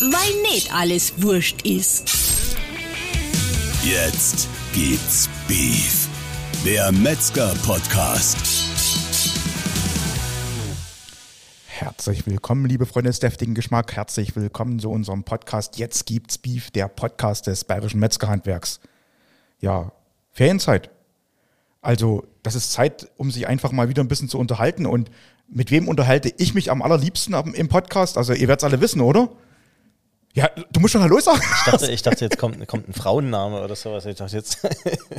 [0.00, 2.08] weil nicht alles wurscht ist.
[3.82, 6.08] Jetzt gibt's Beef.
[6.64, 8.36] Der Metzger-Podcast.
[11.66, 13.96] Herzlich willkommen, liebe Freunde des deftigen Geschmack.
[13.96, 18.80] Herzlich willkommen zu unserem Podcast Jetzt gibt's Beef, der Podcast des bayerischen Metzgerhandwerks.
[19.60, 19.90] Ja,
[20.32, 20.90] Ferienzeit.
[21.82, 24.86] Also, das ist Zeit, um sich einfach mal wieder ein bisschen zu unterhalten.
[24.86, 25.10] Und
[25.48, 28.16] mit wem unterhalte ich mich am allerliebsten im Podcast?
[28.16, 29.30] Also, ihr werdet es alle wissen, oder?
[30.38, 31.40] Ja, du musst schon Hallo sagen.
[31.42, 34.06] Ich dachte, ich dachte jetzt kommt, kommt ein Frauenname oder sowas.
[34.06, 34.58] Ich dachte jetzt.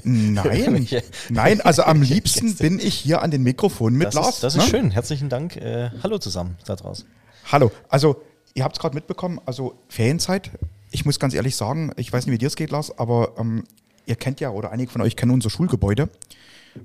[0.05, 0.88] Nein,
[1.27, 4.36] nein, also am liebsten bin ich hier an den Mikrofon mit das Lars.
[4.36, 4.70] Ist, das ist ne?
[4.70, 4.91] schön.
[4.91, 5.58] Herzlichen Dank.
[5.58, 7.05] Äh, hallo zusammen da draußen.
[7.52, 7.70] Hallo.
[7.90, 8.22] Also,
[8.54, 10.52] ihr habt es gerade mitbekommen, also Ferienzeit.
[10.91, 13.66] Ich muss ganz ehrlich sagen, ich weiß nicht, wie dir es geht, Lars, aber ähm,
[14.05, 16.08] ihr kennt ja, oder einige von euch kennen unser Schulgebäude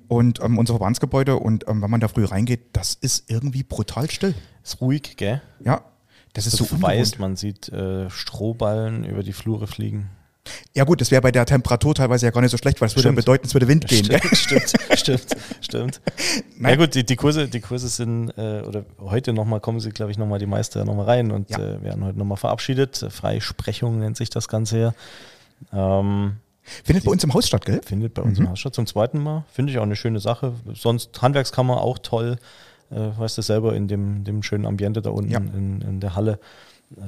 [0.08, 1.36] und ähm, unser Verbandsgebäude.
[1.36, 4.34] Und ähm, wenn man da früh reingeht, das ist irgendwie brutal still.
[4.64, 5.40] Ist ruhig, gell?
[5.64, 5.82] Ja,
[6.34, 10.10] das ist so weiß, man sieht äh, Strohballen über die Flure fliegen.
[10.74, 12.96] Ja gut, das wäre bei der Temperatur teilweise ja gar nicht so schlecht, weil es
[12.96, 14.04] würde ja bedeuten, es würde Wind gehen.
[14.04, 16.00] Stimmt, stimmt, stimmt, stimmt.
[16.58, 19.90] Na ja, gut, die, die, Kurse, die Kurse sind, äh, oder heute nochmal kommen sie,
[19.90, 21.58] glaube ich, nochmal die Meister nochmal rein und ja.
[21.58, 23.06] äh, werden heute nochmal verabschiedet.
[23.08, 24.94] Freisprechung nennt sich das Ganze ja.
[25.72, 26.36] Ähm,
[26.82, 27.80] findet bei uns im Haus statt, gell?
[27.84, 28.46] Findet bei uns mhm.
[28.46, 29.44] im Haus statt, zum zweiten Mal.
[29.52, 30.54] Finde ich auch eine schöne Sache.
[30.74, 32.38] Sonst Handwerkskammer auch toll
[32.94, 35.38] äh, weißt du selber, in dem, dem schönen Ambiente da unten ja.
[35.38, 36.38] in, in der Halle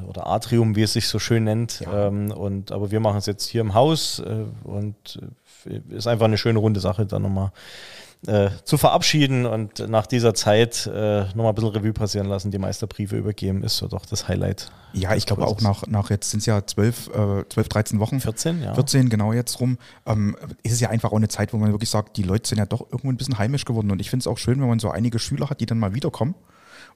[0.08, 1.80] oder Atrium, wie es sich so schön nennt.
[1.80, 2.08] Ja.
[2.08, 5.20] Ähm, und, aber wir machen es jetzt hier im Haus äh, und
[5.66, 7.52] äh, ist einfach eine schöne runde Sache, da nochmal
[8.26, 12.58] äh, zu verabschieden und nach dieser Zeit äh, nochmal ein bisschen Revue passieren lassen, die
[12.58, 14.70] Meisterbriefe übergeben, ist so doch das Highlight.
[14.92, 18.20] Ja, ich glaube auch nach, nach jetzt sind es ja 12, äh, 12, 13 Wochen.
[18.20, 18.74] 14, ja.
[18.74, 19.78] 14, genau jetzt rum.
[20.06, 22.58] Ähm, ist es ja einfach auch eine Zeit, wo man wirklich sagt, die Leute sind
[22.58, 23.90] ja doch irgendwo ein bisschen heimisch geworden.
[23.90, 25.94] Und ich finde es auch schön, wenn man so einige Schüler hat, die dann mal
[25.94, 26.34] wiederkommen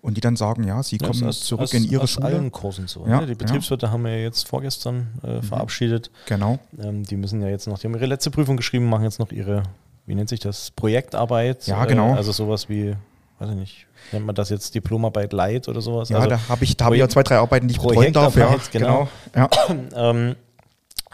[0.03, 2.27] und die dann sagen, ja, sie kommen aus, zurück aus, in ihre aus Schule.
[2.27, 3.07] allen Kursen so.
[3.07, 3.27] Ja, ne?
[3.27, 3.93] Die Betriebswirte ja.
[3.93, 5.43] haben wir jetzt vorgestern äh, mhm.
[5.43, 6.11] verabschiedet.
[6.27, 6.59] Genau.
[6.79, 9.31] Ähm, die müssen ja jetzt noch, die haben ihre letzte Prüfung geschrieben, machen jetzt noch
[9.33, 9.63] ihre
[10.11, 11.69] wie nennt sich das, Projektarbeit.
[11.69, 12.15] Ja, genau.
[12.15, 12.97] Äh, also sowas wie,
[13.39, 16.09] weiß ich nicht, nennt man das jetzt Diplomarbeit Light oder sowas?
[16.09, 18.13] Ja, also da habe ich, da hab ich ja zwei, drei Arbeiten, die ich betreuen
[18.13, 18.35] darf.
[18.37, 19.09] Ja, genau.
[19.33, 19.49] genau.
[19.49, 19.49] Ja.
[20.11, 20.37] ähm,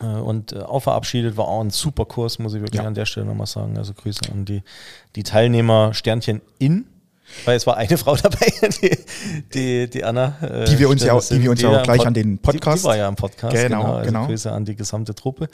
[0.00, 2.86] äh, und äh, auch verabschiedet war auch ein super Kurs, muss ich wirklich ja.
[2.86, 3.76] an der Stelle nochmal sagen.
[3.76, 4.62] Also Grüße an die,
[5.14, 6.86] die Teilnehmer Sternchen in.
[7.44, 8.98] Weil es war eine Frau dabei, die,
[9.52, 10.36] die, die Anna.
[10.40, 12.38] Äh, die wir uns ja auch, die wir uns ja auch gleich Pod an den
[12.38, 12.78] Podcast.
[12.78, 13.54] Die, die, war ja am Podcast.
[13.54, 13.94] Genau, genau.
[13.94, 14.26] Also genau.
[14.26, 15.48] Grüße an die gesamte Truppe.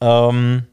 [0.00, 0.64] Ähm,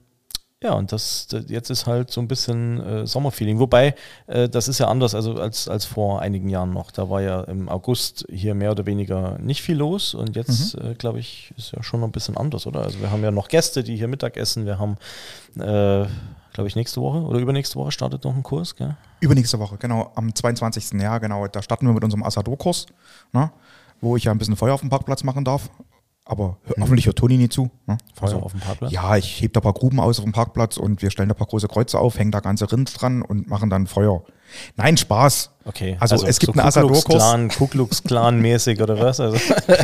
[0.63, 3.59] ja, und das, jetzt ist halt so ein bisschen äh, Sommerfeeling.
[3.59, 3.95] Wobei,
[4.27, 6.89] äh, das ist ja anders also als, als vor einigen Jahren noch.
[6.91, 10.91] Da war ja im August hier mehr oder weniger nicht viel los und jetzt, mhm.
[10.91, 12.81] äh, glaube ich, ist ja schon noch ein bisschen anders, oder?
[12.81, 14.65] Also wir haben ja noch Gäste, die hier Mittag essen.
[14.65, 14.95] Wir haben,
[15.59, 16.07] äh,
[16.53, 18.96] glaube ich, nächste Woche oder übernächste Woche startet noch ein Kurs, gell?
[19.19, 21.02] Übernächste Woche, genau, am 22.
[21.02, 21.47] Ja, genau.
[21.47, 22.86] Da starten wir mit unserem Asado-Kurs,
[23.31, 23.52] ne?
[24.02, 25.69] wo ich ja ein bisschen Feuer auf dem Parkplatz machen darf.
[26.25, 26.84] Aber mhm.
[26.84, 27.69] hoffentlich hört Toni nie zu.
[27.86, 27.97] Ne?
[28.13, 28.92] Feuer also, auf dem Parkplatz?
[28.92, 31.36] Ja, ich hebe da ein paar Gruben aus auf dem Parkplatz und wir stellen da
[31.36, 34.24] ein paar große Kreuze auf, hängen da ganze Rind dran und machen dann Feuer.
[34.78, 35.52] Nein, Spaß.
[35.66, 35.96] Okay.
[36.00, 37.57] Also, also es gibt so einen Asador-Kurs.
[37.57, 39.19] Ku Klux Klan mäßig oder was?
[39.19, 39.38] Also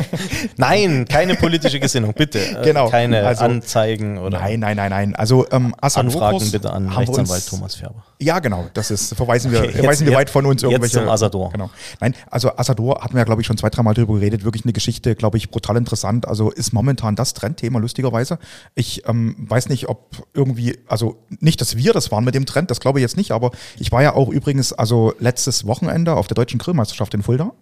[0.57, 2.39] nein, keine politische Gesinnung, bitte.
[2.69, 2.89] Genau.
[2.89, 4.39] Keine also, Anzeigen oder.
[4.39, 5.15] Nein, nein, nein, nein.
[5.15, 8.03] Also ähm, Anfragen bitte an Rechtsanwalt Thomas Färber.
[8.19, 8.67] Ja, genau.
[8.73, 10.97] Das ist verweisen wir, okay, verweisen wir weit von uns irgendwelche.
[10.97, 11.51] Jetzt zum Asador.
[11.51, 11.69] Genau.
[12.01, 14.43] Nein, also Asador hatten wir glaube ich schon zwei, dreimal drüber geredet.
[14.43, 16.27] Wirklich eine Geschichte, glaube ich, brutal interessant.
[16.27, 18.37] Also ist momentan das Trendthema lustigerweise.
[18.75, 22.69] Ich ähm, weiß nicht, ob irgendwie, also nicht, dass wir das waren mit dem Trend,
[22.69, 23.31] das glaube ich jetzt nicht.
[23.31, 27.53] Aber ich war ja auch übrigens, also letztes Wochenende auf der deutschen Grillmeisterschaft in Fulda.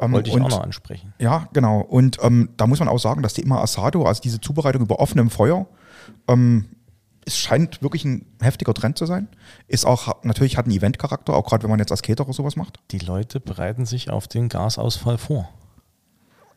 [0.00, 1.12] Ähm, Wollte ich und, auch noch ansprechen.
[1.18, 1.80] Ja, genau.
[1.80, 4.98] Und ähm, da muss man auch sagen, dass die immer Asado, also diese Zubereitung über
[4.98, 5.66] offenem Feuer,
[6.28, 6.66] ähm,
[7.24, 9.28] es scheint wirklich ein heftiger Trend zu sein.
[9.68, 12.80] Ist auch, natürlich hat einen Eventcharakter, auch gerade wenn man jetzt als Caterer sowas macht.
[12.90, 15.48] Die Leute bereiten sich auf den Gasausfall vor.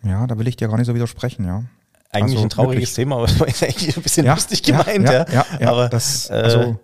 [0.03, 1.63] Ja, da will ich dir gar nicht so widersprechen, ja.
[2.11, 2.93] Eigentlich also, ein trauriges wirklich.
[2.93, 5.25] Thema, aber es war eigentlich ein bisschen ja, lustig gemeint, ja.
[5.31, 6.75] ja, ja aber das, also, äh,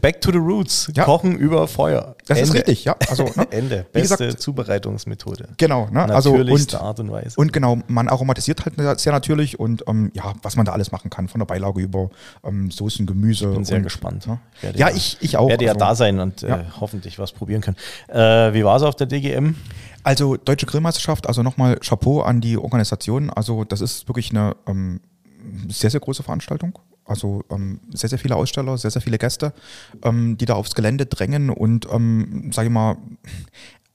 [0.00, 0.90] Back to the Roots.
[0.94, 1.04] Ja.
[1.04, 2.16] Kochen über Feuer.
[2.26, 2.48] Das Ende.
[2.48, 2.96] ist richtig, ja.
[3.08, 3.46] Also, ne?
[3.50, 3.86] Ende.
[3.92, 5.48] Beste gesagt, Zubereitungsmethode.
[5.56, 6.04] Genau, ne?
[6.04, 7.34] Also und, Art und Weise.
[7.36, 11.10] Und genau, man aromatisiert halt sehr natürlich und ähm, ja, was man da alles machen
[11.10, 12.10] kann, von der Beilage über
[12.44, 13.48] ähm, Soßen, Gemüse.
[13.48, 14.26] Ich bin sehr und, gespannt.
[14.26, 14.38] Ne?
[14.62, 15.48] Ich ja, ich, ich auch.
[15.48, 16.60] Werde ja also, da sein und ja.
[16.60, 17.76] Äh, hoffentlich was probieren können.
[18.08, 19.54] Äh, wie war es auf der DGM?
[20.02, 23.30] Also Deutsche Grillmeisterschaft, also nochmal Chapeau an die Organisation.
[23.30, 25.00] Also das ist wirklich eine ähm,
[25.68, 26.78] sehr, sehr große Veranstaltung.
[27.10, 29.52] Also ähm, sehr, sehr viele Aussteller, sehr, sehr viele Gäste,
[30.04, 32.98] ähm, die da aufs Gelände drängen und, ähm, sage ich mal,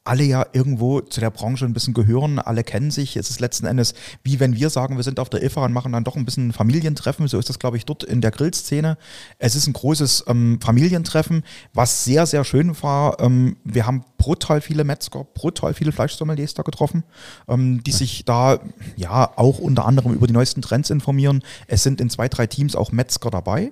[0.05, 3.17] alle ja irgendwo zu der Branche ein bisschen gehören, alle kennen sich.
[3.17, 5.91] Es ist letzten Endes, wie wenn wir sagen, wir sind auf der IFA und machen
[5.91, 7.27] dann doch ein bisschen Familientreffen.
[7.27, 8.97] So ist das, glaube ich, dort in der Grillszene.
[9.39, 11.43] Es ist ein großes ähm, Familientreffen,
[11.73, 13.19] was sehr, sehr schön war.
[13.19, 17.03] Ähm, wir haben brutal viele Metzger, brutal viele Fleischsommeliers da getroffen,
[17.47, 18.59] ähm, die sich da
[18.95, 21.43] ja auch unter anderem über die neuesten Trends informieren.
[21.67, 23.71] Es sind in zwei, drei Teams auch Metzger dabei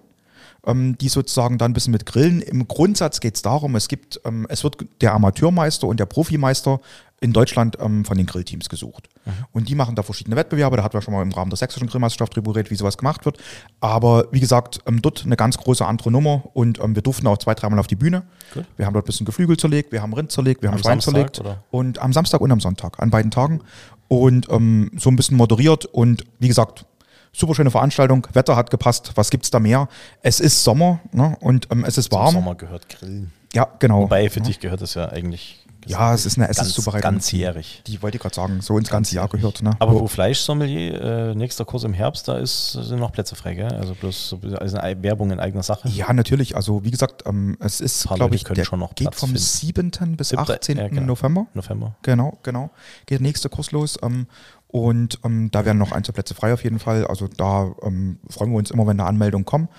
[0.66, 2.42] ähm, die sozusagen dann ein bisschen mit Grillen.
[2.42, 6.80] Im Grundsatz geht es darum, es gibt, ähm, es wird der Amateurmeister und der Profimeister
[7.24, 9.08] in Deutschland ähm, von den Grillteams gesucht.
[9.26, 9.32] Mhm.
[9.54, 10.76] Und die machen da verschiedene Wettbewerbe.
[10.76, 13.24] Da hatten wir schon mal im Rahmen der sächsischen Grillmeisterschaft drüber geredet, wie sowas gemacht
[13.26, 13.38] wird.
[13.80, 17.38] Aber wie gesagt, ähm, dort eine ganz große andere Nummer und ähm, wir durften auch
[17.38, 18.24] zwei, dreimal auf die Bühne.
[18.54, 18.66] Gut.
[18.76, 21.00] Wir haben dort ein bisschen Geflügel zerlegt, wir haben Rind zerlegt, wir am haben Schwein
[21.00, 21.40] Samstag, zerlegt.
[21.40, 21.64] Oder?
[21.72, 23.62] Und am Samstag und am Sonntag, an beiden Tagen.
[24.10, 26.86] Und so ein bisschen moderiert und wie gesagt,
[27.34, 29.90] super schöne Veranstaltung, Wetter hat gepasst, was gibt's da mehr?
[30.22, 31.36] Es ist Sommer ne?
[31.42, 32.28] und ähm, es ist warm.
[32.28, 33.34] Zum Sommer gehört Grillen.
[33.54, 34.04] Ja, genau.
[34.04, 34.46] Wobei für ja.
[34.46, 35.60] dich gehört das ja eigentlich.
[35.86, 37.12] Ja, es ist eine Essenszubereitung.
[37.12, 37.82] Ganzjährig.
[37.88, 39.62] Die wollte ich gerade sagen, so ins ganze Jahr gehört.
[39.62, 39.76] Ne?
[39.80, 43.74] Aber wo Fleischsommelier, äh, nächster Kurs im Herbst, da ist, sind noch Plätze frei, gell?
[43.74, 45.90] Also bloß also eine Werbung in eigener Sache.
[45.90, 46.56] Ja, natürlich.
[46.56, 49.44] Also wie gesagt, ähm, es ist, glaube ich, der schon noch geht Platz vom finden.
[49.44, 50.16] 7.
[50.18, 50.40] bis 7.
[50.40, 50.78] 18.
[50.78, 51.02] Ja, genau.
[51.02, 51.48] November.
[51.54, 51.96] November.
[52.02, 52.70] Genau, genau.
[53.06, 53.98] Geht der nächste Kurs los.
[54.02, 54.28] Ähm,
[54.74, 57.06] und ähm, da werden noch Einzelplätze frei auf jeden Fall.
[57.06, 59.70] Also da ähm, freuen wir uns immer, wenn da Anmeldungen kommen.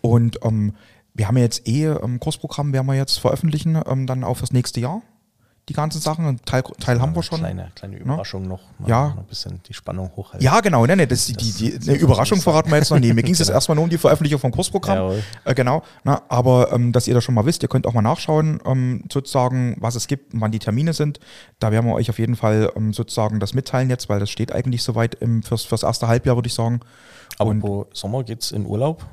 [0.00, 0.72] Und ähm,
[1.12, 4.50] wir haben ja jetzt eh ähm, Kursprogramm, werden wir jetzt veröffentlichen, ähm, dann auch fürs
[4.50, 5.02] nächste Jahr
[5.68, 6.26] die ganzen Sachen.
[6.26, 7.38] Ein Teil, Teil haben wir schon.
[7.38, 8.00] Kleine, kleine ne?
[8.00, 8.48] Überraschung ne?
[8.48, 8.60] noch.
[8.86, 9.08] Ja.
[9.08, 10.40] Noch ein bisschen die Spannung hochhalten.
[10.44, 10.86] Ja, genau.
[10.86, 12.98] Nee, nee, das, das die, die, die eine Überraschung verraten wir jetzt noch.
[12.98, 13.48] Nee, mir ging es genau.
[13.48, 15.22] jetzt erstmal nur um die Veröffentlichung vom Kursprogramm.
[15.44, 15.82] Äh, genau.
[16.04, 19.04] Na, aber ähm, dass ihr das schon mal wisst, ihr könnt auch mal nachschauen, ähm,
[19.12, 21.20] sozusagen, was es gibt, wann die Termine sind.
[21.58, 24.52] Da werden wir euch auf jeden Fall ähm, sozusagen das mitteilen jetzt, weil das steht
[24.52, 26.80] eigentlich soweit im, fürs, fürs erste Halbjahr, würde ich sagen.
[27.38, 29.04] Aber wo Sommer geht's in Urlaub?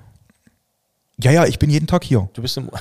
[1.22, 2.30] Ja, ja, ich bin jeden Tag hier.
[2.34, 2.70] Du bist im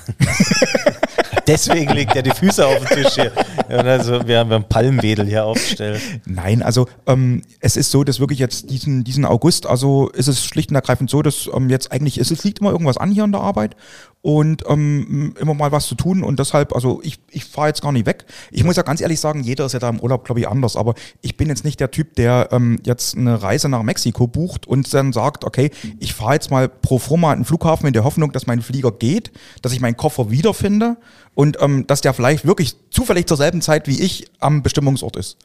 [1.47, 3.33] Deswegen legt er die Füße auf den Tisch hier.
[3.69, 6.01] Also wir haben einen Palmwedel hier aufgestellt.
[6.27, 10.45] Nein, also ähm, es ist so, dass wirklich jetzt diesen, diesen August, also ist es
[10.45, 13.25] schlicht und ergreifend so, dass ähm, jetzt eigentlich ist, es liegt immer irgendwas an hier
[13.25, 13.77] in der Arbeit
[14.25, 17.93] und ähm, immer mal was zu tun und deshalb, also ich, ich fahre jetzt gar
[17.93, 18.25] nicht weg.
[18.51, 20.77] Ich muss ja ganz ehrlich sagen, jeder ist ja da im Urlaub, glaube ich, anders,
[20.77, 24.67] aber ich bin jetzt nicht der Typ, der ähm, jetzt eine Reise nach Mexiko bucht
[24.67, 28.33] und dann sagt, okay, ich fahre jetzt mal pro forma den Flughafen in der Hoffnung,
[28.33, 29.31] dass mein Flieger geht,
[29.61, 30.97] dass ich meinen Koffer wiederfinde
[31.35, 35.37] und ähm, dass der vielleicht wirklich zufällig zur selben Zeit wie ich am Bestimmungsort ist.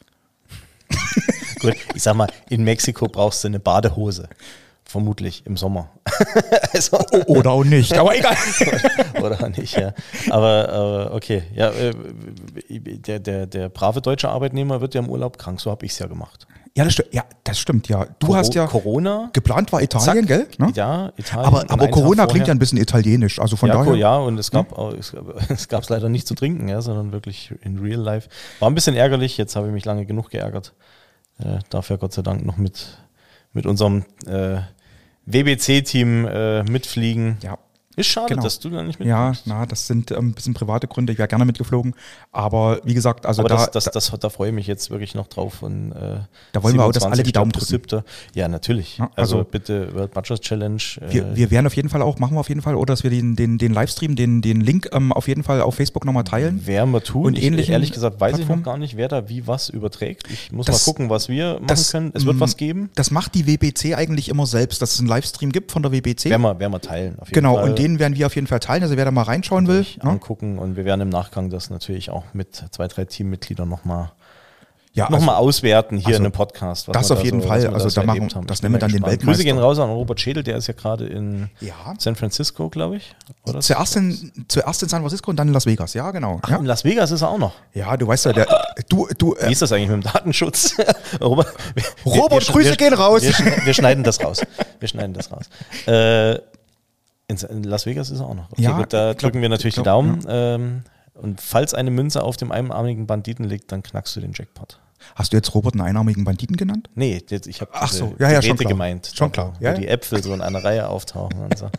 [1.60, 4.30] Gut, ich sag mal, in Mexiko brauchst du eine Badehose.
[4.90, 5.92] Vermutlich im Sommer.
[6.74, 6.98] also,
[7.28, 8.36] oder auch nicht, aber egal.
[9.22, 9.94] oder auch nicht, ja.
[10.32, 11.94] Aber äh, okay, ja, äh,
[12.70, 16.00] der, der, der brave deutsche Arbeitnehmer wird ja im Urlaub krank, so habe ich es
[16.00, 16.48] ja gemacht.
[16.76, 18.08] Ja das, ja, das stimmt, ja.
[18.18, 19.30] Du Coro hast ja Corona.
[19.32, 20.48] Geplant war Italien, zack, gell?
[20.58, 20.72] Ne?
[20.74, 21.46] Ja, Italien.
[21.46, 23.94] Aber, aber Corona klingt ja ein bisschen italienisch, also von ja, daher.
[23.94, 24.98] Ja, und es gab hm?
[24.98, 25.16] es,
[25.50, 28.28] es gab es leider nicht zu trinken, ja, sondern wirklich in real life.
[28.60, 30.74] War ein bisschen ärgerlich, jetzt habe ich mich lange genug geärgert.
[31.38, 32.98] Äh, darf ja Gott sei Dank noch mit,
[33.54, 34.62] mit unserem äh,
[35.26, 37.38] WBC-Team äh, mitfliegen.
[37.42, 37.58] Ja.
[38.00, 38.44] Ist schade, genau.
[38.44, 39.10] dass du da nicht mitfliegst.
[39.10, 41.12] Ja, na, das sind ähm, ein bisschen private Gründe.
[41.12, 41.96] Ich wäre gerne mitgeflogen.
[42.32, 45.16] Aber wie gesagt, also Aber da, das, das, das, da freue ich mich jetzt wirklich
[45.16, 45.62] noch drauf.
[45.62, 46.20] Und, äh,
[46.54, 47.66] da wollen wir auch, dass alle die Daumen drücken.
[47.66, 48.04] 7.
[48.34, 49.00] Ja, natürlich.
[49.00, 50.82] Ja, also, also, bitte World Butchers Challenge.
[51.02, 53.04] Äh, wir, wir werden auf jeden Fall auch, machen wir auf jeden Fall, oder dass
[53.04, 56.24] wir den, den, den Livestream, den, den Link ähm, auf jeden Fall auf Facebook nochmal
[56.24, 56.66] teilen.
[56.66, 57.26] Werden wir tun.
[57.26, 58.60] Und ähnlich ehrlich gesagt weiß Plattform.
[58.60, 60.32] ich noch gar nicht, wer da wie was überträgt.
[60.32, 62.12] Ich muss das, mal gucken, was wir machen das, können.
[62.14, 62.90] Es wird mm, was geben.
[62.96, 66.26] Das macht die WBC eigentlich immer selbst, dass es einen Livestream gibt von der WBC.
[66.30, 67.18] Werden wir, werden wir teilen.
[67.32, 67.70] genau, Fall.
[67.70, 69.86] und den werden wir auf jeden Fall teilen also wer da mal reinschauen will.
[70.04, 70.12] Ne?
[70.12, 74.12] Angucken und wir werden im Nachgang das natürlich auch mit zwei, drei Teammitgliedern nochmal
[74.94, 76.90] ja, nochmal also, auswerten hier also in einem Podcast.
[76.92, 77.66] das auf jeden so, Fall.
[77.68, 78.48] Also da machen, haben.
[78.48, 79.26] das nennen wir dann den Weltmeister.
[79.26, 81.74] Grüße gehen raus an Robert Schädel, der ist ja gerade in ja.
[82.00, 83.16] San Francisco, glaube ich.
[83.46, 83.60] Oder?
[83.60, 86.40] Zuerst, in, zuerst in San Francisco und dann in Las Vegas, ja genau.
[86.42, 86.58] Ach, ja.
[86.58, 87.54] in Las Vegas ist er auch noch.
[87.74, 88.48] Ja, du weißt ja, der,
[88.90, 90.76] du, du, äh, Wie ist das eigentlich mit dem Datenschutz?
[91.22, 91.54] Robert,
[92.06, 93.22] Robert wir, Grüße wir, gehen raus.
[93.22, 94.42] Wir, wir, schneiden das raus.
[94.80, 95.46] Wir schneiden das raus.
[95.86, 96.40] Äh,
[97.30, 98.52] in Las Vegas ist er auch noch.
[98.52, 100.22] Okay, ja, gut, da drücken glaub, wir natürlich glaub, die Daumen.
[100.22, 100.56] Ja.
[100.56, 100.84] Ähm,
[101.14, 104.80] und falls eine Münze auf dem einarmigen Banditen liegt, dann knackst du den Jackpot.
[105.16, 106.90] Hast du jetzt Robert einen einarmigen Banditen genannt?
[106.96, 108.70] Nee, ich habe Ach so, ja, ja, schon klar.
[108.70, 109.12] gemeint.
[109.14, 109.54] Schon klar.
[109.60, 111.70] Ja, wo die Äpfel so in einer Reihe auftauchen und so.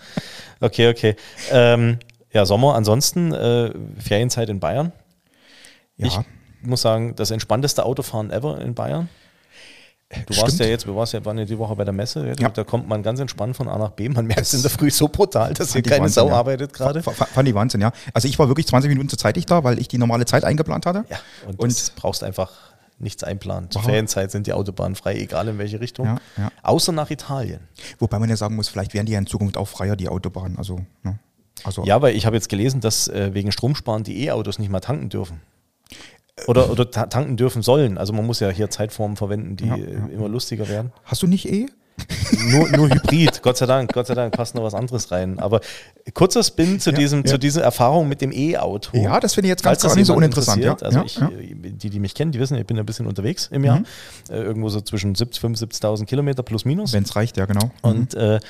[0.61, 1.17] Okay, okay.
[1.51, 1.99] Ähm,
[2.33, 4.93] ja, Sommer, ansonsten äh, Ferienzeit in Bayern.
[5.97, 6.07] Ja.
[6.07, 6.19] Ich
[6.63, 9.09] muss sagen, das entspannteste Autofahren ever in Bayern.
[10.11, 10.43] Du Stimmt.
[10.43, 12.49] warst ja jetzt, wir waren ja, waren ja die Woche bei der Messe, ja, ja.
[12.49, 14.09] da kommt man ganz entspannt von A nach B.
[14.09, 16.35] Man merkt es in der Früh so brutal, dass hier keine Wahnsinn, Sau ja.
[16.35, 17.01] arbeitet gerade.
[17.01, 17.93] Fand ich Wahnsinn, ja.
[18.13, 20.85] Also ich war wirklich 20 Minuten zu zeitig da, weil ich die normale Zeit eingeplant
[20.85, 21.05] hatte.
[21.09, 22.51] Ja, und, und brauchst einfach
[22.99, 23.71] nichts einplanen.
[23.71, 23.91] Zur wow.
[23.91, 26.07] Ferienzeit sind die Autobahnen frei, egal in welche Richtung.
[26.07, 26.51] Ja, ja.
[26.65, 27.61] Außer nach Italien.
[28.01, 30.59] Wobei man ja sagen muss, vielleicht werden die ja in Zukunft auch freier, die Autobahnen.
[30.59, 31.21] Also, ne?
[31.63, 34.81] also ja, weil ich habe jetzt gelesen, dass äh, wegen Stromsparen die E-Autos nicht mal
[34.81, 35.41] tanken dürfen.
[36.47, 37.99] Oder, oder tanken dürfen sollen.
[37.99, 40.07] Also man muss ja hier Zeitformen verwenden, die Ja, äh, ja.
[40.15, 40.93] immer lustiger werden.
[41.05, 41.67] Hast du nicht E?
[42.51, 45.39] nur, nur Hybrid, Gott sei Dank, Gott sei Dank passt noch was anderes rein.
[45.39, 45.61] Aber
[46.15, 48.97] kurzer Spin zu, diesem, zu dieser Erfahrung mit dem E-Auto.
[48.97, 50.63] Ja, das finde ich jetzt ganz gar nicht so uninteressant.
[50.63, 51.29] Ja, Also ich, äh,
[51.73, 53.81] die, die mich kennen, die wissen, ich bin ein bisschen unterwegs im Jahr.
[53.81, 53.87] Mhm.
[54.31, 56.93] Äh, irgendwo so zwischen 70, 75.000 Kilometer plus minus.
[56.93, 57.71] Wenn es reicht, ja genau.
[57.83, 58.41] Und äh,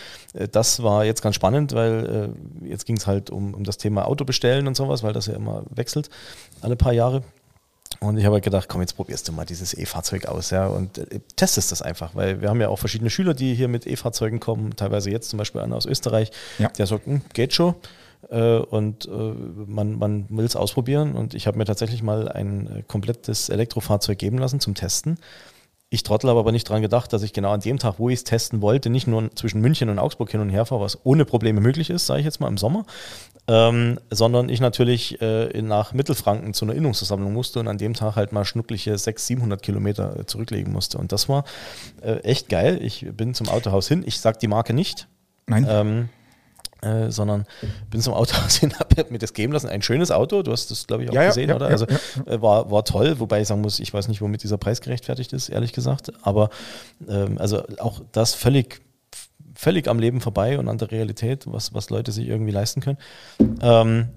[0.52, 2.32] das war jetzt ganz spannend, weil
[2.64, 5.26] äh, jetzt ging es halt um, um das Thema Auto bestellen und sowas, weil das
[5.26, 6.10] ja immer wechselt,
[6.62, 7.22] alle paar Jahre.
[8.02, 10.96] Und ich habe halt gedacht, komm, jetzt probierst du mal dieses E-Fahrzeug aus, ja, und
[10.96, 14.40] äh, testest das einfach, weil wir haben ja auch verschiedene Schüler, die hier mit E-Fahrzeugen
[14.40, 16.68] kommen, teilweise jetzt zum Beispiel einer aus Österreich, Ja.
[16.68, 17.74] der sagt, hm, geht schon.
[18.30, 21.12] Äh, und äh, man, man will es ausprobieren.
[21.12, 25.18] Und ich habe mir tatsächlich mal ein komplettes Elektrofahrzeug geben lassen zum Testen.
[25.92, 28.16] Ich Trottel habe aber nicht dran gedacht, dass ich genau an dem Tag, wo ich
[28.16, 31.24] es testen wollte, nicht nur zwischen München und Augsburg hin und her fahre, was ohne
[31.24, 32.86] Probleme möglich ist, sage ich jetzt mal im Sommer,
[33.50, 38.14] ähm, sondern ich natürlich äh, nach Mittelfranken zu einer Innungsversammlung musste und an dem Tag
[38.14, 40.98] halt mal schnuckliche 600, 700 Kilometer äh, zurücklegen musste.
[40.98, 41.42] Und das war
[42.00, 42.78] äh, echt geil.
[42.80, 44.04] Ich bin zum Autohaus hin.
[44.06, 45.08] Ich sage die Marke nicht.
[45.46, 46.08] Nein, Ähm,
[46.82, 47.44] äh, sondern
[47.90, 49.68] bin zum Autohaus hin, habe mir das geben lassen.
[49.68, 51.66] Ein schönes Auto, du hast das, glaube ich, auch Ja, gesehen, ja, oder?
[51.66, 51.86] ja, Also
[52.26, 55.32] äh, war, war toll, wobei ich sagen muss, ich weiß nicht, womit dieser Preis gerechtfertigt
[55.32, 56.12] ist, ehrlich gesagt.
[56.22, 56.50] Aber
[57.08, 58.80] ähm, also auch das völlig,
[59.60, 62.96] völlig am Leben vorbei und an der Realität, was, was Leute sich irgendwie leisten können.
[63.60, 64.08] Ähm,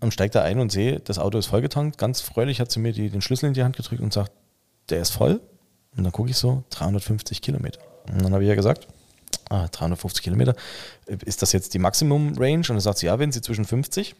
[0.00, 1.98] und steigt da ein und sehe, das Auto ist vollgetankt.
[1.98, 4.30] Ganz freudig hat sie mir die, den Schlüssel in die Hand gedrückt und sagt,
[4.90, 5.40] der ist voll.
[5.96, 7.80] Und dann gucke ich so, 350 Kilometer.
[8.12, 8.86] Und dann habe ich ja gesagt,
[9.50, 10.54] ah, 350 Kilometer,
[11.06, 12.58] ist das jetzt die Maximum-Range?
[12.58, 14.14] Und dann sagt sie, ja, wenn sie zwischen 50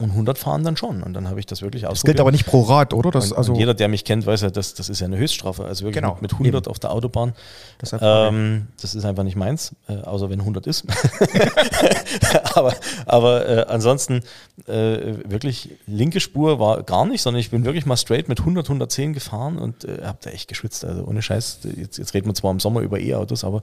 [0.00, 1.02] und 100 fahren, dann schon.
[1.02, 2.16] Und dann habe ich das wirklich das ausprobiert.
[2.16, 3.10] gilt aber nicht pro Rad, oder?
[3.10, 5.16] Das, und, also, und jeder, der mich kennt, weiß ja, das, das ist ja eine
[5.18, 5.64] Höchststrafe.
[5.64, 6.70] Also wirklich Genau, mit, mit 100 eben.
[6.70, 7.34] auf der Autobahn.
[7.80, 10.84] Deshalb- ähm, das ist einfach nicht meins, äh, außer wenn 100 ist.
[12.54, 12.74] aber
[13.06, 14.22] aber äh, ansonsten
[14.66, 18.66] äh, wirklich linke Spur war gar nicht, sondern ich bin wirklich mal straight mit 100,
[18.66, 20.84] 110 gefahren und äh, habe da echt geschwitzt.
[20.84, 23.60] Also ohne Scheiß, jetzt, jetzt reden wir zwar im Sommer über E-Autos, aber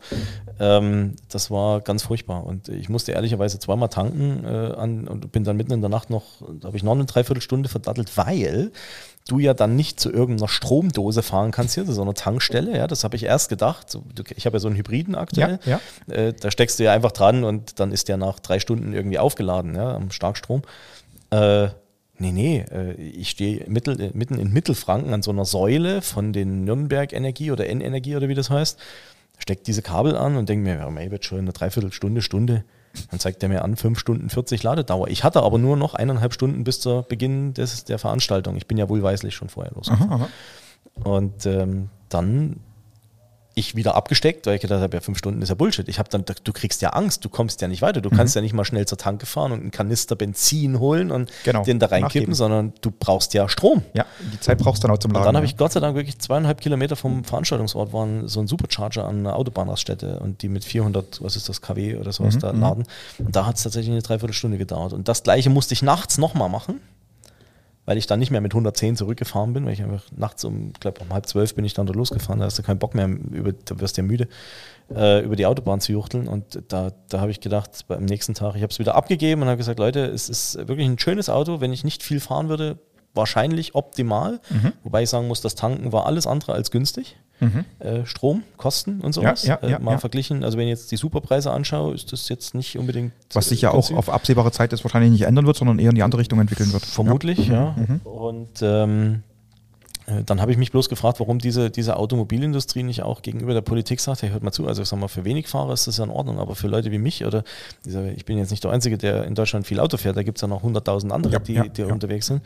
[0.59, 2.45] ähm, das war ganz furchtbar.
[2.45, 6.09] Und ich musste ehrlicherweise zweimal tanken äh, an, und bin dann mitten in der Nacht
[6.09, 6.23] noch,
[6.59, 8.71] da habe ich noch eine Dreiviertelstunde verdattelt, weil
[9.27, 12.77] du ja dann nicht zu irgendeiner Stromdose fahren kannst hier, zu so einer Tankstelle.
[12.77, 13.97] Ja, das habe ich erst gedacht.
[14.35, 15.59] Ich habe ja so einen Hybriden aktuell.
[15.65, 15.79] Ja,
[16.13, 19.19] Äh, da steckst du ja einfach dran und dann ist der nach drei Stunden irgendwie
[19.19, 20.61] aufgeladen, ja, am Starkstrom.
[21.29, 21.67] Äh,
[22.17, 26.31] nee, nee, äh, ich stehe mittel, äh, mitten in Mittelfranken an so einer Säule von
[26.33, 28.79] den Nürnberg Energie oder N-Energie oder wie das heißt.
[29.39, 32.63] Steck diese Kabel an und denke mir, ja, mei, wird schon eine Dreiviertelstunde, Stunde.
[33.09, 35.07] Dann zeigt er mir an, 5 Stunden 40 Ladedauer.
[35.07, 38.55] Ich hatte aber nur noch eineinhalb Stunden bis zur Beginn des, der Veranstaltung.
[38.57, 40.27] Ich bin ja wohlweislich schon vorher aha.
[41.03, 42.57] Und ähm, dann
[43.57, 45.87] ich wieder abgesteckt, weil ich gedacht habe, ja, fünf Stunden ist ja Bullshit.
[45.89, 48.01] Ich habe dann, du kriegst ja Angst, du kommst ja nicht weiter.
[48.01, 51.31] Du kannst ja nicht mal schnell zur Tanke fahren und einen Kanister Benzin holen und
[51.43, 53.81] Genau, den da reinkippen, sondern du brauchst ja Strom.
[53.93, 55.25] ja, die Zeit brauchst du dann auch zum Und Laden.
[55.25, 59.05] dann habe ich Gott sei Dank wirklich zweieinhalb Kilometer vom Veranstaltungsort waren so ein Supercharger
[59.05, 62.51] an einer Autobahnraststätte und die mit 400, was ist das, kW oder sowas Mhm, da
[62.51, 62.83] laden.
[63.19, 64.93] Und da hat es tatsächlich eine Dreiviertelstunde gedauert.
[64.93, 66.79] Und das gleiche musste ich nachts nochmal machen,
[67.87, 70.99] weil ich dann nicht mehr mit 110 zurückgefahren bin, weil ich einfach nachts um, glaube
[70.99, 73.53] um halb zwölf bin ich dann da losgefahren, da hast du keinen Bock mehr, über,
[73.53, 74.27] da wirst du ja müde,
[74.93, 76.27] äh, über die Autobahn zu juchteln.
[76.27, 79.47] Und da, da habe ich gedacht, beim nächsten Tag, ich habe es wieder abgegeben und
[79.47, 82.77] habe gesagt, Leute, es ist wirklich ein schönes Auto, wenn ich nicht viel fahren würde,
[83.13, 84.41] wahrscheinlich optimal.
[84.49, 84.73] Mhm.
[84.83, 87.15] Wobei ich sagen muss, das Tanken war alles andere als günstig.
[87.39, 89.45] Äh, Strom, Kosten und sowas.
[89.45, 92.29] Ja, ja, ja, äh, mal verglichen, also wenn ich jetzt die Superpreise anschaue, ist das
[92.29, 93.13] jetzt nicht unbedingt.
[93.33, 93.97] Was sich äh, ja auch günstig.
[93.97, 96.73] auf absehbare Zeit jetzt wahrscheinlich nicht ändern wird, sondern eher in die andere Richtung entwickeln
[96.73, 96.85] wird.
[96.85, 97.75] Vermutlich, ja.
[97.77, 98.01] Mhm.
[98.03, 99.23] Und ähm,
[100.07, 103.61] äh, dann habe ich mich bloß gefragt, warum diese, diese Automobilindustrie nicht auch gegenüber der
[103.61, 105.97] Politik sagt, hey, hört mal zu, also ich sag mal, für wenig Fahrer ist das
[105.97, 107.43] ja in Ordnung, aber für Leute wie mich oder
[107.85, 110.41] ich bin jetzt nicht der Einzige, der in Deutschland viel Auto fährt, da gibt es
[110.41, 111.87] ja noch 100.000 andere, Ja, die, die ja.
[111.87, 112.41] unterwegs sind.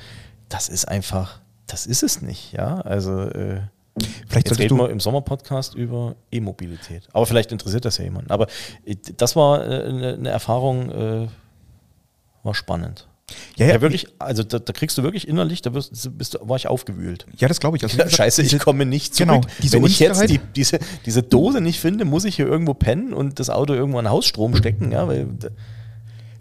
[0.49, 2.81] Das ist einfach, das ist es nicht, ja.
[2.81, 3.61] Also äh,
[4.27, 7.07] Vielleicht Jetzt reden wir im Sommerpodcast über E-Mobilität.
[7.13, 8.31] Aber vielleicht interessiert das ja jemanden.
[8.31, 8.47] Aber
[8.85, 9.83] äh, das war äh,
[10.13, 11.27] eine, Erfahrung, äh,
[12.43, 13.07] war spannend.
[13.57, 16.55] ja, Ja, ja, wirklich, also da, da kriegst du wirklich innerlich, da wirst, bist war
[16.55, 17.25] ich aufgewühlt.
[17.37, 17.83] ja, das glaube ich.
[17.83, 19.29] Also, gesagt, scheiße, ich komme nicht zurück.
[19.29, 22.73] Genau, diese Wenn ich jetzt die, diese, diese Dose nicht finde, muss ich hier irgendwo
[22.73, 24.91] pennen und das Auto irgendwo an Hausstrom stecken.
[24.93, 25.27] Ja, weil,